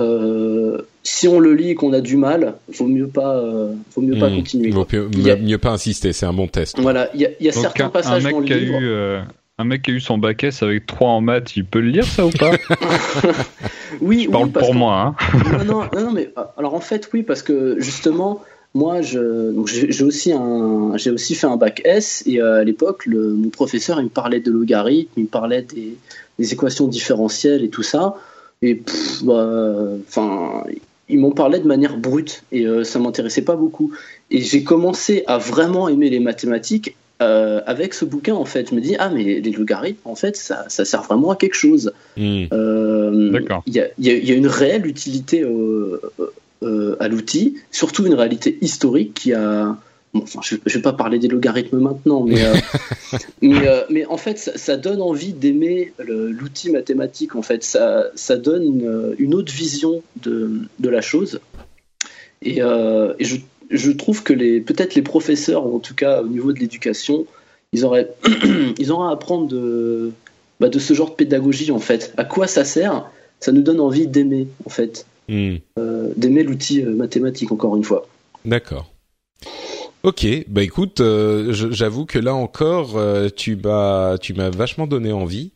Euh, 0.00 0.78
si 1.02 1.28
on 1.28 1.38
le 1.38 1.54
lit 1.54 1.70
et 1.70 1.74
qu'on 1.74 1.92
a 1.92 2.00
du 2.00 2.16
mal, 2.16 2.54
vaut 2.68 2.86
mieux 2.86 3.08
pas, 3.08 3.36
euh, 3.36 3.74
vaut 3.94 4.02
mieux 4.02 4.16
mmh, 4.16 4.20
pas 4.20 4.30
continuer. 4.30 4.70
Vaut 4.70 4.86
mieux, 4.90 5.36
mieux, 5.36 5.58
pas 5.58 5.70
insister, 5.70 6.12
c'est 6.12 6.26
un 6.26 6.32
bon 6.32 6.46
test. 6.46 6.78
Voilà, 6.80 7.10
il 7.14 7.20
y 7.20 7.26
a, 7.26 7.30
y 7.40 7.48
a 7.48 7.52
certains 7.52 7.86
un, 7.86 7.90
passages 7.90 8.24
un 8.24 8.28
mec 8.28 8.32
dans 8.32 8.40
le 8.40 8.46
qui 8.46 8.52
a 8.52 8.56
livre. 8.56 8.80
Eu, 8.80 8.88
euh, 8.88 9.20
un 9.62 9.64
mec 9.64 9.82
qui 9.82 9.90
a 9.92 9.94
eu 9.94 10.00
son 10.00 10.18
bac 10.18 10.44
S 10.44 10.62
avec 10.62 10.86
3 10.86 11.08
en 11.08 11.20
maths, 11.20 11.56
il 11.56 11.64
peut 11.64 11.80
le 11.80 11.88
lire 11.88 12.04
ça 12.04 12.26
ou 12.26 12.30
pas? 12.30 12.50
Oui, 14.00 14.24
Je 14.24 14.30
parle 14.30 14.44
oui, 14.46 14.50
parce 14.52 14.66
pour 14.66 14.74
que- 14.74 14.78
moi. 14.78 15.14
Hein. 15.20 15.64
non, 15.66 15.82
non, 15.94 16.12
mais 16.12 16.30
euh, 16.38 16.42
alors 16.56 16.74
en 16.74 16.80
fait, 16.80 17.08
oui, 17.12 17.22
parce 17.22 17.42
que 17.42 17.76
justement, 17.78 18.42
moi, 18.74 19.02
je, 19.02 19.52
donc 19.52 19.68
j'ai 19.68 20.02
aussi 20.04 20.32
un, 20.32 20.92
j'ai 20.96 21.10
aussi 21.10 21.34
fait 21.34 21.46
un 21.46 21.56
bac 21.56 21.82
S 21.84 22.22
et 22.26 22.40
euh, 22.40 22.60
à 22.60 22.64
l'époque, 22.64 23.06
mon 23.06 23.50
professeur, 23.50 24.00
il 24.00 24.04
me 24.04 24.08
parlait 24.08 24.40
de 24.40 24.50
logarithmes, 24.50 25.10
il 25.18 25.24
me 25.24 25.28
parlait 25.28 25.62
des, 25.62 25.94
des 26.38 26.52
équations 26.54 26.88
différentielles 26.88 27.62
et 27.62 27.68
tout 27.68 27.82
ça, 27.82 28.16
et 28.62 28.76
pff, 28.76 29.22
bah, 29.24 29.46
enfin, 30.08 30.64
il 31.10 31.18
m'en 31.20 31.32
parlait 31.32 31.58
de 31.60 31.66
manière 31.68 31.96
brute 31.98 32.44
et 32.50 32.66
euh, 32.66 32.84
ça 32.84 32.98
m'intéressait 32.98 33.42
pas 33.42 33.56
beaucoup. 33.56 33.92
Et 34.30 34.40
j'ai 34.40 34.64
commencé 34.64 35.22
à 35.26 35.36
vraiment 35.36 35.88
aimer 35.90 36.08
les 36.08 36.20
mathématiques. 36.20 36.96
Euh, 37.20 37.60
avec 37.66 37.94
ce 37.94 38.04
bouquin, 38.04 38.34
en 38.34 38.44
fait, 38.44 38.70
je 38.70 38.74
me 38.74 38.80
dis 38.80 38.96
ah 38.98 39.08
mais 39.10 39.40
les 39.40 39.52
logarithmes, 39.52 40.00
en 40.08 40.14
fait, 40.16 40.36
ça, 40.36 40.64
ça 40.68 40.84
sert 40.84 41.02
vraiment 41.02 41.30
à 41.30 41.36
quelque 41.36 41.54
chose. 41.54 41.92
Mmh. 42.16 42.44
Euh, 42.52 43.30
D'accord. 43.30 43.62
Il 43.66 43.74
y 43.74 43.80
a, 43.80 43.88
il 43.98 44.06
y 44.06 44.10
a- 44.10 44.14
il 44.14 44.28
y 44.28 44.32
a 44.32 44.34
une 44.34 44.46
réelle 44.48 44.86
utilité 44.86 45.42
euh, 45.42 46.96
à 47.00 47.08
l'outil, 47.08 47.58
surtout 47.70 48.06
une 48.06 48.14
réalité 48.14 48.58
historique 48.60 49.14
qui 49.14 49.32
a. 49.34 49.76
bon, 50.14 50.22
enfin, 50.22 50.40
je 50.42 50.56
ne 50.56 50.72
vais 50.72 50.80
pas 50.82 50.92
parler 50.92 51.18
des 51.18 51.28
logarithmes 51.28 51.78
maintenant, 51.78 52.24
mais, 52.24 52.42
mais, 53.42 53.68
mais 53.90 54.04
en 54.06 54.16
fait, 54.16 54.38
ça, 54.38 54.56
ça 54.56 54.76
donne 54.76 55.00
envie 55.00 55.32
d'aimer 55.32 55.92
l'outil 55.98 56.70
mathématique. 56.70 57.34
En 57.36 57.42
fait, 57.42 57.62
ça, 57.62 58.06
ça 58.14 58.36
donne 58.36 58.62
une, 58.64 59.14
une 59.18 59.34
autre 59.34 59.52
vision 59.52 60.02
de, 60.22 60.50
de 60.78 60.88
la 60.88 61.00
chose. 61.02 61.40
Et, 62.42 62.58
et 62.58 63.24
je, 63.24 63.36
je 63.72 63.90
trouve 63.90 64.22
que 64.22 64.32
les 64.32 64.60
peut-être 64.60 64.94
les 64.94 65.02
professeurs, 65.02 65.66
ou 65.66 65.76
en 65.76 65.80
tout 65.80 65.94
cas 65.94 66.22
au 66.22 66.28
niveau 66.28 66.52
de 66.52 66.58
l'éducation, 66.60 67.26
ils 67.72 67.84
auraient, 67.84 68.08
ils 68.78 68.92
auraient 68.92 69.08
à 69.08 69.12
apprendre 69.12 69.48
de, 69.48 70.12
bah, 70.60 70.68
de 70.68 70.78
ce 70.78 70.94
genre 70.94 71.10
de 71.10 71.14
pédagogie 71.14 71.72
en 71.72 71.78
fait. 71.78 72.12
À 72.16 72.24
quoi 72.24 72.46
ça 72.46 72.64
sert? 72.64 73.10
Ça 73.40 73.50
nous 73.52 73.62
donne 73.62 73.80
envie 73.80 74.06
d'aimer 74.06 74.46
en 74.66 74.70
fait, 74.70 75.06
Mmh. 75.28 75.56
euh, 75.78 76.12
d'aimer 76.16 76.42
l'outil 76.42 76.82
euh, 76.82 76.94
mathématique 76.94 77.52
encore 77.52 77.76
une 77.76 77.84
fois. 77.84 78.06
D'accord. 78.44 78.92
Ok, 80.02 80.26
bah 80.48 80.64
écoute, 80.64 81.00
euh, 81.00 81.52
j'avoue 81.52 82.06
que 82.06 82.18
là 82.18 82.34
encore, 82.34 82.96
euh, 82.96 83.28
tu 83.34 83.54
m'as, 83.54 84.18
tu 84.18 84.34
m'as 84.34 84.50
vachement 84.50 84.88
donné 84.88 85.12
envie, 85.12 85.52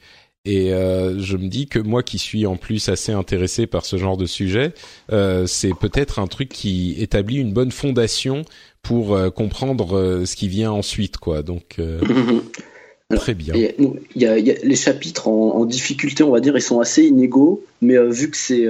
et 0.46 0.72
euh, 0.72 1.18
je 1.18 1.36
me 1.36 1.48
dis 1.48 1.66
que 1.66 1.80
moi 1.80 2.04
qui 2.04 2.18
suis 2.18 2.46
en 2.46 2.56
plus 2.56 2.88
assez 2.88 3.10
intéressé 3.10 3.66
par 3.66 3.84
ce 3.84 3.96
genre 3.96 4.16
de 4.16 4.26
sujet, 4.26 4.72
euh, 5.12 5.44
c'est 5.46 5.74
peut-être 5.74 6.20
un 6.20 6.28
truc 6.28 6.48
qui 6.48 6.94
établit 6.98 7.38
une 7.38 7.52
bonne 7.52 7.72
fondation 7.72 8.44
pour 8.80 9.16
euh, 9.16 9.30
comprendre 9.30 10.22
ce 10.24 10.36
qui 10.36 10.46
vient 10.46 10.70
ensuite, 10.70 11.16
quoi. 11.16 11.42
Donc 11.42 11.78
Alors, 13.10 13.22
très 13.22 13.34
bien. 13.34 13.54
Et, 13.54 13.74
donc, 13.78 13.98
y 14.14 14.24
a, 14.24 14.38
il 14.38 14.46
y 14.46 14.52
a 14.52 14.54
les 14.62 14.76
chapitres 14.76 15.26
en, 15.26 15.56
en 15.56 15.64
difficulté, 15.64 16.22
on 16.22 16.30
va 16.30 16.38
dire, 16.38 16.56
ils 16.56 16.62
sont 16.62 16.78
assez 16.78 17.04
inégaux, 17.04 17.64
mais 17.80 17.96
vu 18.08 18.30
que 18.30 18.36
c'est, 18.36 18.66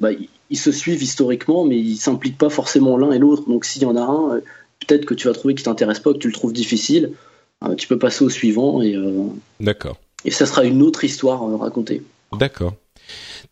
bah, 0.00 0.10
ils, 0.50 0.58
se 0.58 0.72
suivent 0.72 1.02
historiquement, 1.02 1.64
mais 1.64 1.78
ils 1.78 1.96
s'impliquent 1.96 2.38
pas 2.38 2.50
forcément 2.50 2.96
l'un 2.96 3.12
et 3.12 3.18
l'autre. 3.18 3.48
Donc 3.48 3.64
s'il 3.64 3.82
y 3.82 3.86
en 3.86 3.96
a 3.96 4.02
un, 4.02 4.40
peut-être 4.80 5.04
que 5.04 5.14
tu 5.14 5.28
vas 5.28 5.34
trouver 5.34 5.54
qui 5.54 5.62
t'intéresse 5.62 6.00
pas, 6.00 6.12
que 6.12 6.18
tu 6.18 6.28
le 6.28 6.34
trouves 6.34 6.52
difficile, 6.52 7.12
tu 7.76 7.86
peux 7.86 7.98
passer 7.98 8.24
au 8.24 8.30
suivant 8.30 8.82
et, 8.82 8.96
D'accord. 9.60 9.98
Et 10.26 10.30
ça 10.30 10.44
sera 10.44 10.64
une 10.64 10.82
autre 10.82 11.04
histoire 11.04 11.42
euh, 11.44 11.56
racontée. 11.56 12.02
D'accord. 12.38 12.74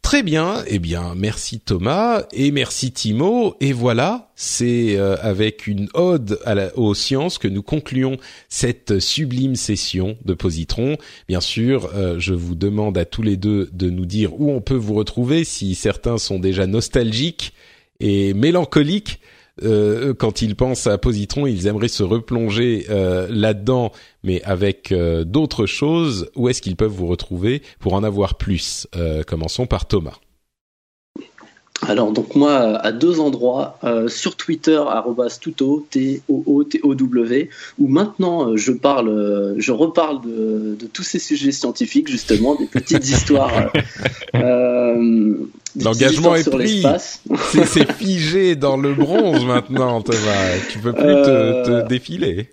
Très 0.03 0.23
bien. 0.23 0.63
Eh 0.67 0.79
bien, 0.79 1.15
merci 1.17 1.61
Thomas 1.61 2.25
et 2.33 2.51
merci 2.51 2.93
Timo. 2.93 3.57
Et 3.61 3.73
voilà, 3.73 4.33
c'est 4.37 4.97
euh, 4.99 5.17
avec 5.23 5.67
une 5.67 5.89
ode 5.95 6.39
à 6.45 6.55
aux 6.77 6.93
sciences 6.93 7.39
que 7.39 7.49
nous 7.49 7.63
concluons 7.63 8.19
cette 8.49 8.99
sublime 8.99 9.57
session 9.57 10.19
de 10.25 10.35
Positron. 10.35 10.99
Bien 11.29 11.41
sûr, 11.41 11.89
euh, 11.95 12.17
je 12.19 12.35
vous 12.35 12.55
demande 12.55 12.99
à 12.99 13.07
tous 13.07 13.23
les 13.23 13.37
deux 13.37 13.71
de 13.73 13.89
nous 13.89 14.05
dire 14.05 14.39
où 14.39 14.51
on 14.51 14.61
peut 14.61 14.75
vous 14.75 14.95
retrouver 14.95 15.45
si 15.45 15.75
certains 15.75 16.19
sont 16.19 16.39
déjà 16.39 16.67
nostalgiques 16.67 17.55
et 18.01 18.35
mélancoliques. 18.35 19.21
Euh, 19.63 20.15
quand 20.15 20.43
ils 20.43 20.57
pensent 20.57 20.87
à 20.87 20.99
Positron, 20.99 21.47
ils 21.47 21.67
aimeraient 21.67 21.89
se 21.89 22.03
replonger 22.03 22.87
euh, 22.91 23.27
là-dedans, 23.31 23.93
mais 24.23 24.43
avec 24.43 24.91
euh, 24.91 25.25
d'autres 25.25 25.67
choses. 25.67 26.31
Où 26.35 26.49
est-ce 26.49 26.61
qu'ils 26.61 26.77
peuvent 26.77 26.91
vous 26.91 27.07
retrouver 27.07 27.63
pour 27.79 27.95
en 27.95 28.03
avoir 28.03 28.37
plus? 28.37 28.87
Commençons 29.27 29.67
par 29.67 29.87
Thomas. 29.87 30.19
Alors 31.83 32.13
donc 32.13 32.35
moi 32.35 32.79
à 32.79 32.93
deux 32.93 33.21
endroits 33.21 33.79
euh, 33.85 34.09
sur 34.09 34.37
Twitter 34.37 34.81
arrobas 34.89 35.39
@tuto 35.41 35.87
t 35.91 36.23
o 36.29 36.43
o 36.47 36.65
t 36.65 36.81
o 36.83 36.95
w 36.95 37.51
où 37.79 37.89
maintenant 37.89 38.57
je 38.57 38.73
parle 38.73 39.55
je 39.59 39.73
reparle 39.73 40.23
de, 40.23 40.77
de 40.79 40.87
tous 40.87 41.03
ces 41.03 41.19
sujets 41.19 41.53
scientifiques 41.53 42.09
justement 42.09 42.55
des 42.55 42.67
petites 42.67 43.09
histoires 43.11 43.73
euh, 44.35 45.35
L'engagement 45.83 46.35
est 46.37 46.49
pris. 46.49 46.85
C'est 47.67 47.91
figé 47.93 48.55
dans 48.57 48.77
le 48.77 48.95
bronze 48.95 49.45
maintenant, 49.45 50.01
Thomas. 50.03 50.59
Tu 50.71 50.79
peux 50.79 50.93
plus 50.93 51.03
te, 51.03 51.07
Euh, 51.09 51.83
te 51.83 51.89
défiler. 51.89 52.51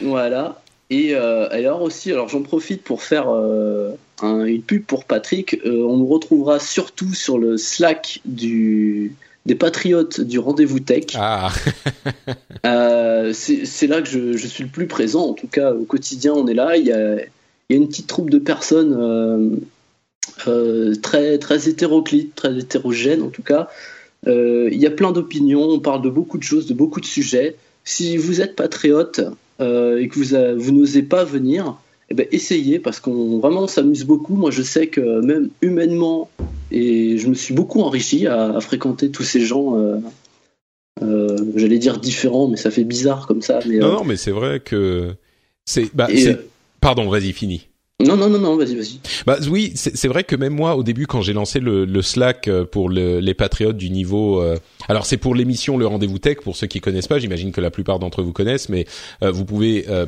Voilà. 0.00 0.60
Et 0.90 1.14
euh, 1.14 1.48
alors 1.50 1.82
aussi, 1.82 2.10
alors 2.12 2.28
j'en 2.28 2.42
profite 2.42 2.82
pour 2.82 3.02
faire 3.02 3.26
euh, 3.30 3.92
un- 4.22 4.44
une 4.44 4.60
pub 4.62 4.84
pour 4.84 5.04
Patrick. 5.04 5.58
On 5.64 5.96
nous 5.96 6.06
retrouvera 6.06 6.58
surtout 6.58 7.14
sur 7.14 7.38
le 7.38 7.56
Slack 7.56 8.20
du, 8.24 9.14
des 9.46 9.54
Patriotes 9.54 10.20
du 10.20 10.38
Rendez-vous 10.40 10.80
Tech. 10.80 11.04
Ah, 11.16 11.50
c'est 13.32 13.86
là 13.86 14.02
que 14.02 14.08
je, 14.08 14.36
je 14.36 14.46
suis 14.46 14.64
le 14.64 14.70
plus 14.70 14.86
présent. 14.86 15.26
En 15.28 15.32
tout 15.34 15.46
cas, 15.46 15.72
au 15.72 15.84
quotidien, 15.84 16.32
on 16.34 16.46
est 16.46 16.54
là. 16.54 16.76
Il 16.76 16.86
y 16.86 16.92
a, 16.92 17.14
il 17.16 17.26
y 17.70 17.74
a 17.74 17.76
une 17.76 17.88
petite 17.88 18.06
troupe 18.08 18.30
de 18.30 18.38
personnes 18.38 19.60
très, 21.02 21.38
très 21.38 21.68
hétéroclites, 21.68 22.34
très 22.34 22.58
hétérogènes 22.58 23.22
en 23.22 23.28
tout 23.30 23.42
cas. 23.42 23.68
Euh, 24.26 24.68
il 24.70 24.78
y 24.78 24.86
a 24.86 24.90
plein 24.90 25.12
d'opinions. 25.12 25.62
On 25.62 25.80
parle 25.80 26.02
de 26.02 26.10
beaucoup 26.10 26.38
de 26.38 26.42
choses, 26.42 26.66
de 26.66 26.74
beaucoup 26.74 27.00
de 27.00 27.06
sujets. 27.06 27.56
Si 27.84 28.16
vous 28.16 28.40
êtes 28.40 28.54
patriote 28.54 29.20
euh, 29.60 29.98
et 29.98 30.08
que 30.08 30.18
vous, 30.54 30.72
n'osez 30.72 31.02
pas 31.02 31.24
venir, 31.24 31.76
eh 32.10 32.14
ben, 32.14 32.26
essayez 32.30 32.78
parce 32.78 33.00
qu'on 33.00 33.38
vraiment 33.38 33.66
s'amuse 33.66 34.04
beaucoup. 34.04 34.34
Moi, 34.34 34.50
je 34.50 34.62
sais 34.62 34.88
que 34.88 35.20
même 35.20 35.48
humainement, 35.62 36.30
et 36.70 37.16
je 37.16 37.28
me 37.28 37.34
suis 37.34 37.54
beaucoup 37.54 37.80
enrichi 37.80 38.26
à, 38.26 38.56
à 38.56 38.60
fréquenter 38.60 39.10
tous 39.10 39.22
ces 39.22 39.40
gens. 39.40 39.78
euh, 39.78 39.96
euh, 41.02 41.36
J'allais 41.56 41.78
dire 41.78 41.98
différents, 41.98 42.48
mais 42.48 42.56
ça 42.58 42.70
fait 42.70 42.84
bizarre 42.84 43.26
comme 43.26 43.42
ça. 43.42 43.60
Mais, 43.66 43.78
non, 43.78 43.86
euh, 43.86 43.92
non, 43.92 44.04
mais 44.04 44.16
c'est 44.16 44.32
vrai 44.32 44.60
que 44.60 45.14
c'est. 45.64 45.94
Bah, 45.94 46.08
euh, 46.10 46.34
Pardon, 46.80 47.08
vas-y, 47.08 47.32
fini. 47.32 47.68
Non, 48.00 48.16
non, 48.16 48.28
non, 48.30 48.38
non, 48.38 48.56
vas-y, 48.56 48.74
vas-y. 48.76 48.98
Bah 49.26 49.38
oui, 49.50 49.72
c'est 49.74 50.08
vrai 50.08 50.24
que 50.24 50.36
même 50.36 50.54
moi, 50.54 50.74
au 50.76 50.82
début, 50.82 51.06
quand 51.06 51.20
j'ai 51.22 51.32
lancé 51.32 51.60
le, 51.60 51.84
le 51.84 52.02
Slack 52.02 52.48
euh, 52.48 52.64
pour 52.64 52.88
le- 52.88 53.20
les 53.20 53.34
patriotes 53.34 53.76
du 53.76 53.90
niveau, 53.90 54.40
euh, 54.40 54.56
alors 54.88 55.06
c'est 55.06 55.16
pour 55.16 55.34
l'émission 55.34 55.76
Le 55.76 55.86
Rendez-vous 55.86 56.18
Tech. 56.18 56.38
Pour 56.42 56.56
ceux 56.56 56.66
qui 56.66 56.80
connaissent 56.80 57.08
pas, 57.08 57.18
j'imagine 57.18 57.52
que 57.52 57.60
la 57.60 57.70
plupart 57.70 57.98
d'entre 57.98 58.22
vous 58.22 58.32
connaissent, 58.32 58.68
mais 58.68 58.86
euh, 59.22 59.30
vous 59.30 59.44
pouvez 59.44 59.86
euh, 59.88 60.06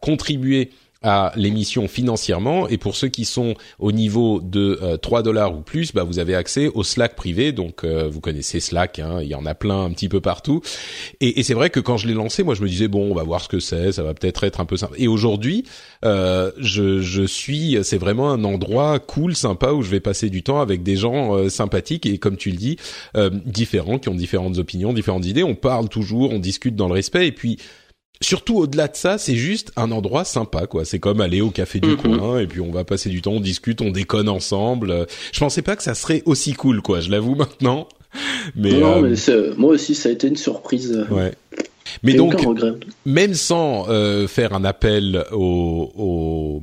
contribuer 0.00 0.70
à 1.02 1.32
l'émission 1.36 1.88
financièrement. 1.88 2.68
Et 2.68 2.78
pour 2.78 2.96
ceux 2.96 3.08
qui 3.08 3.24
sont 3.24 3.54
au 3.78 3.92
niveau 3.92 4.40
de 4.40 4.96
3 5.00 5.22
dollars 5.22 5.56
ou 5.56 5.60
plus, 5.60 5.92
bah, 5.92 6.04
vous 6.04 6.18
avez 6.18 6.34
accès 6.34 6.68
au 6.68 6.82
Slack 6.82 7.16
privé. 7.16 7.52
Donc 7.52 7.84
vous 7.84 8.20
connaissez 8.20 8.60
Slack, 8.60 8.98
hein, 8.98 9.20
il 9.22 9.28
y 9.28 9.34
en 9.34 9.46
a 9.46 9.54
plein 9.54 9.84
un 9.84 9.90
petit 9.90 10.08
peu 10.08 10.20
partout. 10.20 10.60
Et, 11.20 11.40
et 11.40 11.42
c'est 11.42 11.54
vrai 11.54 11.70
que 11.70 11.80
quand 11.80 11.96
je 11.96 12.06
l'ai 12.06 12.14
lancé, 12.14 12.42
moi 12.42 12.54
je 12.54 12.62
me 12.62 12.68
disais 12.68 12.88
bon, 12.88 13.10
on 13.10 13.14
va 13.14 13.22
voir 13.22 13.40
ce 13.40 13.48
que 13.48 13.60
c'est, 13.60 13.92
ça 13.92 14.02
va 14.02 14.14
peut-être 14.14 14.44
être 14.44 14.60
un 14.60 14.64
peu 14.64 14.76
simple. 14.76 14.94
Et 14.98 15.08
aujourd'hui, 15.08 15.64
je, 16.02 17.00
je 17.00 17.22
suis, 17.22 17.78
c'est 17.82 17.98
vraiment 17.98 18.30
un 18.30 18.44
endroit 18.44 18.98
cool, 18.98 19.34
sympa 19.34 19.72
où 19.72 19.82
je 19.82 19.90
vais 19.90 20.00
passer 20.00 20.30
du 20.30 20.42
temps 20.42 20.60
avec 20.60 20.82
des 20.82 20.96
gens 20.96 21.48
sympathiques 21.48 22.06
et 22.06 22.18
comme 22.18 22.36
tu 22.36 22.50
le 22.50 22.56
dis, 22.56 22.76
différents, 23.44 23.98
qui 23.98 24.08
ont 24.08 24.14
différentes 24.14 24.58
opinions, 24.58 24.92
différentes 24.92 25.26
idées. 25.26 25.42
On 25.42 25.54
parle 25.54 25.88
toujours, 25.88 26.32
on 26.32 26.38
discute 26.38 26.76
dans 26.76 26.88
le 26.88 26.94
respect 26.94 27.26
et 27.26 27.32
puis 27.32 27.58
surtout 28.20 28.58
au-delà 28.58 28.88
de 28.88 28.96
ça, 28.96 29.18
c'est 29.18 29.34
juste 29.34 29.72
un 29.76 29.90
endroit 29.90 30.24
sympa, 30.24 30.66
quoi. 30.66 30.84
C'est 30.84 30.98
comme 30.98 31.20
aller 31.20 31.40
au 31.40 31.50
café 31.50 31.80
du 31.80 31.96
coin 31.96 32.38
et 32.38 32.46
puis 32.46 32.60
on 32.60 32.70
va 32.70 32.84
passer 32.84 33.08
du 33.08 33.22
temps, 33.22 33.32
on 33.32 33.40
discute, 33.40 33.80
on 33.80 33.90
déconne 33.90 34.28
ensemble. 34.28 35.06
Je 35.32 35.40
pensais 35.40 35.62
pas 35.62 35.76
que 35.76 35.82
ça 35.82 35.94
serait 35.94 36.22
aussi 36.26 36.52
cool, 36.52 36.82
quoi. 36.82 37.00
Je 37.00 37.10
l'avoue 37.10 37.34
maintenant. 37.34 37.88
Mais, 38.56 38.78
non, 38.78 39.02
euh, 39.02 39.08
mais 39.08 39.56
moi 39.56 39.72
aussi, 39.72 39.94
ça 39.94 40.08
a 40.08 40.12
été 40.12 40.28
une 40.28 40.36
surprise. 40.36 41.06
Ouais. 41.10 41.32
Mais 42.02 42.14
donc, 42.14 42.34
même 43.06 43.34
sans 43.34 43.88
euh, 43.88 44.26
faire 44.26 44.54
un 44.54 44.64
appel 44.64 45.24
au, 45.32 46.62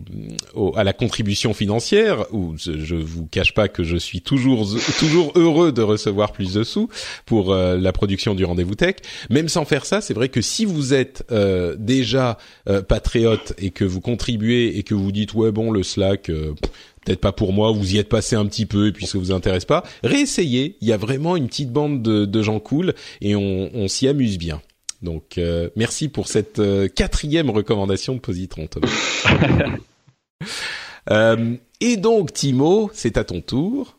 au, 0.56 0.74
à 0.76 0.84
la 0.84 0.94
contribution 0.94 1.54
financière, 1.54 2.26
où 2.32 2.56
je 2.58 2.96
vous 2.96 3.26
cache 3.28 3.54
pas 3.54 3.68
que 3.68 3.84
je 3.84 3.98
suis 3.98 4.22
toujours 4.22 4.68
toujours 4.98 5.32
heureux 5.36 5.72
de 5.72 5.82
recevoir 5.82 6.32
plus 6.32 6.54
de 6.54 6.64
sous 6.64 6.90
pour 7.26 7.54
euh, 7.54 7.78
la 7.78 7.92
production 7.92 8.36
du 8.36 8.46
rendez-vous 8.46 8.76
tech. 8.76 8.96
Même 9.30 9.50
sans 9.50 9.66
faire 9.66 9.86
ça, 9.86 10.02
c'est 10.02 10.14
vrai 10.14 10.30
que 10.30 10.42
si 10.42 10.66
vous 10.66 10.94
êtes 10.94 11.24
euh, 11.32 11.76
déjà 11.78 12.38
patriote 12.88 13.54
et 13.58 13.72
que 13.72 13.86
vous 13.86 14.02
contribuez 14.02 14.78
et 14.78 14.84
que 14.84 14.94
vous 14.94 15.12
dites 15.12 15.34
ouais 15.34 15.52
bon 15.52 15.72
le 15.72 15.84
Slack 15.84 16.30
peut-être 17.06 17.22
pas 17.22 17.32
pour 17.32 17.54
moi, 17.54 17.72
vous 17.72 17.96
y 17.96 17.98
êtes 17.98 18.10
passé 18.10 18.36
un 18.36 18.46
petit 18.46 18.66
peu 18.66 18.88
et 18.88 18.92
puis 18.92 19.06
ça 19.06 19.18
vous 19.18 19.32
intéresse 19.32 19.66
pas, 19.66 19.84
réessayez. 20.04 20.78
Il 20.82 20.88
y 20.88 20.94
a 20.94 20.98
vraiment 20.98 21.36
une 21.36 21.48
petite 21.48 21.72
bande 21.72 22.02
de, 22.02 22.26
de 22.26 22.42
gens 22.42 22.60
cool 22.60 22.94
et 23.22 23.36
on, 23.36 23.70
on 23.74 23.88
s'y 23.88 24.08
amuse 24.08 24.38
bien. 24.38 24.62
Donc 25.02 25.38
euh, 25.38 25.70
merci 25.76 26.10
pour 26.10 26.28
cette 26.28 26.60
euh, 26.60 26.88
quatrième 26.88 27.50
recommandation 27.50 28.16
de 28.16 28.20
Positron, 28.20 28.68
Thomas. 28.68 28.88
euh, 31.12 31.56
et 31.80 31.98
donc 31.98 32.34
Timo, 32.34 32.90
c'est 32.94 33.18
à 33.18 33.24
ton 33.24 33.42
tour. 33.42 33.96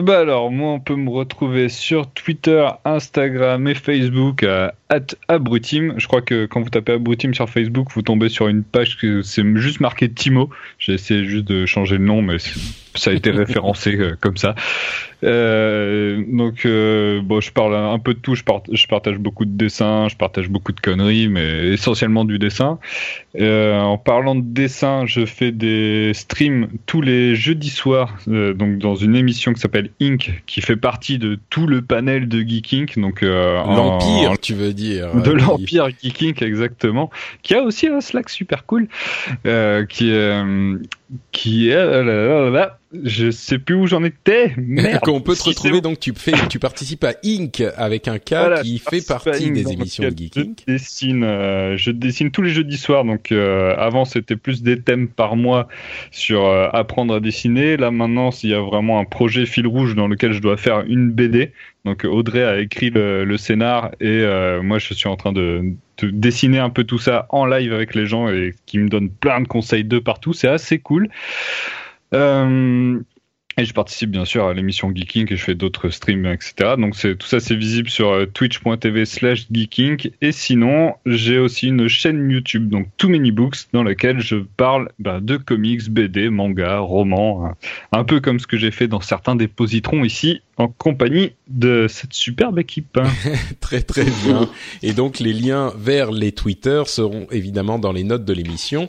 Bah 0.00 0.20
alors, 0.20 0.52
moi, 0.52 0.74
on 0.74 0.78
peut 0.78 0.94
me 0.94 1.10
retrouver 1.10 1.68
sur 1.68 2.08
Twitter, 2.08 2.68
Instagram 2.84 3.66
et 3.66 3.74
Facebook 3.74 4.44
à 4.44 4.72
Abrutim. 5.26 5.94
Je 5.96 6.06
crois 6.06 6.22
que 6.22 6.46
quand 6.46 6.60
vous 6.60 6.70
tapez 6.70 6.92
Abrutim 6.92 7.34
sur 7.34 7.50
Facebook, 7.50 7.88
vous 7.92 8.02
tombez 8.02 8.28
sur 8.28 8.46
une 8.46 8.62
page 8.62 8.96
que 8.96 9.22
c'est 9.22 9.42
juste 9.56 9.80
marqué 9.80 10.08
Timo. 10.08 10.50
J'ai 10.78 10.92
essayé 10.92 11.24
juste 11.24 11.46
de 11.46 11.66
changer 11.66 11.98
le 11.98 12.04
nom, 12.04 12.22
mais 12.22 12.36
ça 12.98 13.10
a 13.10 13.14
été 13.14 13.30
référencé 13.30 13.96
euh, 13.96 14.16
comme 14.20 14.36
ça. 14.36 14.54
Euh, 15.24 16.22
donc, 16.28 16.64
euh, 16.64 17.20
bon, 17.22 17.40
je 17.40 17.50
parle 17.50 17.74
un 17.74 17.98
peu 17.98 18.14
de 18.14 18.18
tout. 18.18 18.34
Je, 18.34 18.42
je, 18.72 18.86
partage 18.86 19.18
beaucoup 19.18 19.44
de 19.44 19.56
dessins, 19.56 20.08
je 20.08 20.16
partage 20.16 20.48
beaucoup 20.48 20.72
de 20.72 20.80
conneries, 20.80 21.28
mais 21.28 21.68
essentiellement 21.68 22.24
du 22.24 22.38
dessin. 22.38 22.78
Euh, 23.40 23.78
en 23.78 23.98
parlant 23.98 24.34
de 24.34 24.42
dessin, 24.42 25.06
je 25.06 25.26
fais 25.26 25.50
des 25.50 26.12
streams 26.14 26.68
tous 26.86 27.00
les 27.00 27.34
jeudis 27.34 27.70
soirs, 27.70 28.16
donc 28.26 28.78
dans 28.78 28.94
une 28.94 29.16
émission 29.16 29.52
qui 29.52 29.60
s'appelle 29.60 29.90
Inc, 30.00 30.42
qui 30.46 30.60
fait 30.60 30.76
partie 30.76 31.18
de 31.18 31.38
tout 31.50 31.66
le 31.66 31.82
panel 31.82 32.28
de 32.28 32.40
Geek 32.40 32.72
Inc. 32.74 32.98
Donc 32.98 33.22
l'empire, 33.22 34.38
tu 34.40 34.54
veux 34.54 34.72
dire 34.72 35.14
De 35.14 35.32
l'empire 35.32 35.88
Geek 36.02 36.22
Inc, 36.22 36.42
exactement. 36.42 37.10
Qui 37.42 37.54
a 37.54 37.62
aussi 37.62 37.88
un 37.88 38.00
Slack 38.00 38.30
super 38.30 38.66
cool, 38.66 38.88
qui 39.88 40.10
est 40.10 40.42
qui 41.32 41.70
est 41.70 42.02
je 42.92 43.30
sais 43.30 43.58
plus 43.58 43.74
où 43.74 43.86
j'en 43.86 44.02
étais. 44.02 44.54
Qu'on 45.02 45.20
peut 45.20 45.34
te 45.34 45.44
retrouver 45.44 45.80
donc 45.80 46.00
tu 46.00 46.12
fais 46.14 46.32
tu 46.48 46.58
participes 46.58 47.04
à 47.04 47.14
Inc 47.24 47.62
avec 47.76 48.08
un 48.08 48.18
cas 48.18 48.62
qui 48.62 48.78
fait 48.78 49.06
partie 49.06 49.50
des 49.50 49.72
émissions 49.72 50.04
de 50.04 50.16
Geek 50.16 50.36
Inc. 50.36 50.64
Je 50.66 50.72
dessine 50.72 51.24
euh, 51.24 51.76
je 51.76 51.90
dessine 51.90 52.30
tous 52.30 52.42
les 52.42 52.50
jeudis 52.50 52.78
soirs 52.78 53.04
donc 53.04 53.30
euh, 53.30 53.74
avant 53.76 54.04
c'était 54.04 54.36
plus 54.36 54.62
des 54.62 54.80
thèmes 54.80 55.08
par 55.08 55.36
mois 55.36 55.68
sur 56.10 56.46
euh, 56.46 56.68
apprendre 56.72 57.14
à 57.14 57.20
dessiner 57.20 57.76
là 57.76 57.90
maintenant 57.90 58.30
il 58.42 58.50
y 58.50 58.54
a 58.54 58.60
vraiment 58.60 58.98
un 58.98 59.04
projet 59.04 59.44
fil 59.44 59.66
rouge 59.66 59.94
dans 59.94 60.08
lequel 60.08 60.32
je 60.32 60.40
dois 60.40 60.56
faire 60.56 60.82
une 60.86 61.10
BD 61.10 61.52
donc 61.84 62.04
Audrey 62.04 62.42
a 62.42 62.58
écrit 62.58 62.90
le, 62.90 63.24
le 63.24 63.36
scénar 63.36 63.90
et 64.00 64.24
moi 64.62 64.78
je 64.78 64.94
suis 64.94 65.08
en 65.08 65.16
train 65.16 65.32
de, 65.32 65.74
de, 66.02 66.10
dessiner 66.10 66.58
un 66.58 66.70
peu 66.70 66.84
tout 66.84 66.98
ça 66.98 67.26
en 67.30 67.46
live 67.46 67.72
avec 67.72 67.94
les 67.94 68.06
gens 68.06 68.28
et 68.28 68.54
qui 68.66 68.78
me 68.78 68.88
donne 68.88 69.10
plein 69.10 69.40
de 69.40 69.48
conseils 69.48 69.84
de 69.84 69.98
partout 69.98 70.32
c'est 70.32 70.48
assez 70.48 70.78
cool 70.78 71.08
euh, 72.14 73.00
et 73.58 73.64
je 73.64 73.74
participe 73.74 74.10
bien 74.10 74.24
sûr 74.24 74.46
à 74.46 74.54
l'émission 74.54 74.92
Geeking 74.94 75.32
et 75.32 75.36
je 75.36 75.42
fais 75.42 75.56
d'autres 75.56 75.90
streams, 75.90 76.26
etc. 76.26 76.74
Donc 76.78 76.94
tout 76.96 77.26
ça 77.26 77.40
c'est 77.40 77.56
visible 77.56 77.90
sur 77.90 78.10
euh, 78.10 78.24
twitch.tv 78.24 79.04
slash 79.04 79.48
geeking. 79.50 80.12
Et 80.22 80.30
sinon, 80.30 80.94
j'ai 81.06 81.38
aussi 81.38 81.66
une 81.66 81.88
chaîne 81.88 82.30
YouTube, 82.30 82.68
donc 82.68 82.86
Too 82.98 83.08
Many 83.08 83.32
Books, 83.32 83.56
dans 83.72 83.82
laquelle 83.82 84.20
je 84.20 84.36
parle 84.36 84.90
bah, 85.00 85.18
de 85.20 85.36
comics, 85.36 85.90
BD, 85.90 86.30
manga, 86.30 86.78
romans, 86.78 87.46
hein. 87.46 87.54
un 87.90 88.04
peu 88.04 88.20
comme 88.20 88.38
ce 88.38 88.46
que 88.46 88.56
j'ai 88.56 88.70
fait 88.70 88.86
dans 88.86 89.00
certains 89.00 89.34
des 89.34 89.48
positrons 89.48 90.04
ici, 90.04 90.40
en 90.56 90.68
compagnie 90.68 91.32
de 91.48 91.86
cette 91.88 92.12
superbe 92.12 92.60
équipe. 92.60 92.96
Hein. 92.96 93.10
très 93.60 93.80
très 93.80 94.04
bien. 94.04 94.48
Et 94.82 94.92
donc 94.92 95.18
les 95.18 95.32
liens 95.32 95.72
vers 95.76 96.12
les 96.12 96.30
Twitter 96.30 96.82
seront 96.86 97.26
évidemment 97.32 97.80
dans 97.80 97.92
les 97.92 98.04
notes 98.04 98.24
de 98.24 98.32
l'émission 98.32 98.88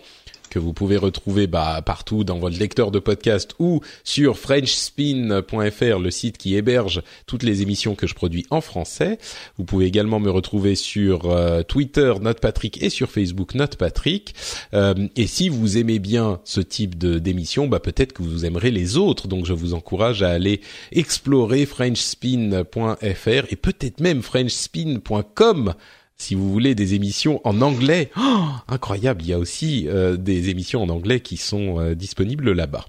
que 0.50 0.60
vous 0.60 0.74
pouvez 0.74 0.98
retrouver 0.98 1.48
bah, 1.48 1.82
partout 1.86 2.24
dans 2.24 2.40
votre 2.40 2.58
lecteur 2.58 2.92
de 2.92 3.00
podcast 3.00 3.56
ou 3.60 3.82
sur 4.04 4.38
frenchspin.fr, 4.38 6.00
le 6.00 6.12
site 6.12 6.38
qui 6.38 6.56
héberge 6.56 7.02
toutes 7.26 7.44
les 7.44 7.62
émissions 7.62 7.96
que 7.96 8.08
je 8.08 8.16
produis 8.16 8.46
en 8.50 8.62
français. 8.62 9.18
Vous 9.58 9.64
pouvez 9.64 9.86
également 9.86 10.20
me 10.20 10.30
retrouver 10.30 10.76
sur 10.76 11.30
euh, 11.30 11.64
Twitter 11.64 12.14
NotePatrick 12.20 12.82
et 12.82 12.90
sur 12.90 13.10
Facebook 13.10 13.54
NotePatrick. 13.54 14.36
Euh, 14.74 15.08
et 15.16 15.28
si 15.28 15.50
vous 15.50 15.78
aimez 15.78 16.00
bien 16.00 16.40
ce 16.44 16.62
type 16.62 16.98
de 16.98 17.20
d'émission, 17.20 17.68
bah, 17.68 17.80
peut-être 17.80 18.14
que 18.14 18.24
vous 18.24 18.46
aimerez 18.46 18.72
les 18.72 18.98
autres. 18.98 19.28
Donc 19.28 19.46
je 19.46 19.54
vous 19.54 19.74
encourage 19.74 20.24
à 20.24 20.30
aller 20.30 20.62
explorer 20.92 21.66
frenchspin.fr 21.66 23.46
et 23.50 23.56
peut-être 23.56 24.00
même 24.00 24.22
frenchspin.com 24.22 25.74
si 26.20 26.36
vous 26.36 26.52
voulez 26.52 26.76
des 26.76 26.94
émissions 26.94 27.42
en 27.46 27.62
anglais, 27.62 28.12
oh, 28.20 28.46
incroyable, 28.68 29.24
il 29.24 29.30
y 29.30 29.34
a 29.34 29.40
aussi 29.40 29.88
euh, 29.88 30.18
des 30.18 30.50
émissions 30.50 30.84
en 30.84 30.90
anglais 30.90 31.22
qui 31.22 31.38
sont 31.38 31.80
euh, 31.80 31.96
disponibles 31.96 32.52
là-bas. 32.52 32.86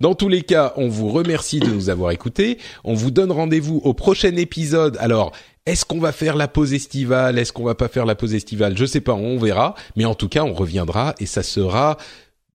Dans 0.00 0.14
tous 0.14 0.28
les 0.28 0.42
cas, 0.42 0.72
on 0.76 0.88
vous 0.88 1.10
remercie 1.10 1.60
de 1.60 1.66
nous 1.66 1.90
avoir 1.90 2.12
écoutés. 2.12 2.58
On 2.84 2.94
vous 2.94 3.10
donne 3.10 3.30
rendez-vous 3.30 3.80
au 3.84 3.94
prochain 3.94 4.34
épisode. 4.36 4.96
Alors, 5.00 5.32
est-ce 5.66 5.84
qu'on 5.84 5.98
va 5.98 6.12
faire 6.12 6.36
la 6.36 6.48
pause 6.48 6.72
estivale? 6.72 7.38
Est-ce 7.38 7.52
qu'on 7.52 7.64
va 7.64 7.74
pas 7.74 7.88
faire 7.88 8.06
la 8.06 8.14
pause 8.14 8.34
estivale? 8.34 8.76
Je 8.76 8.84
sais 8.84 9.00
pas, 9.00 9.14
on 9.14 9.38
verra. 9.38 9.74
Mais 9.96 10.04
en 10.04 10.14
tout 10.14 10.28
cas, 10.28 10.44
on 10.44 10.54
reviendra 10.54 11.14
et 11.20 11.26
ça 11.26 11.42
sera, 11.42 11.98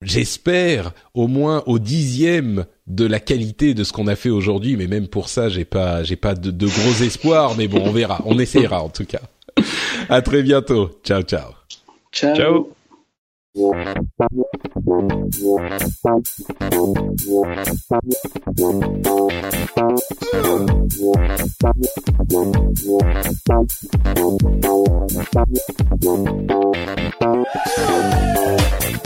j'espère, 0.02 0.92
au 1.14 1.28
moins 1.28 1.64
au 1.68 1.80
dixième 1.80 2.66
de 2.88 3.06
la 3.06 3.20
qualité 3.20 3.74
de 3.74 3.84
ce 3.84 3.94
qu'on 3.94 4.08
a 4.08 4.16
fait 4.16 4.30
aujourd'hui. 4.30 4.76
Mais 4.76 4.88
même 4.88 5.08
pour 5.08 5.30
ça, 5.30 5.48
j'ai 5.48 5.66
pas, 5.66 6.04
j'ai 6.04 6.18
pas 6.18 6.36
de, 6.36 6.52
de 6.52 6.68
gros 6.68 7.04
espoirs. 7.04 7.56
Mais 7.58 7.68
bon, 7.68 7.82
on 7.86 7.92
verra. 7.92 8.22
On 8.26 8.40
essaiera 8.40 8.84
en 8.84 8.90
tout 8.90 9.06
cas. 9.06 9.22
à 10.10 10.22
très 10.22 10.44
bientôt. 10.44 10.90
Ciao, 11.04 11.22
ciao. 11.22 11.54
Ciao. 12.12 12.36
ciao. 12.36 12.70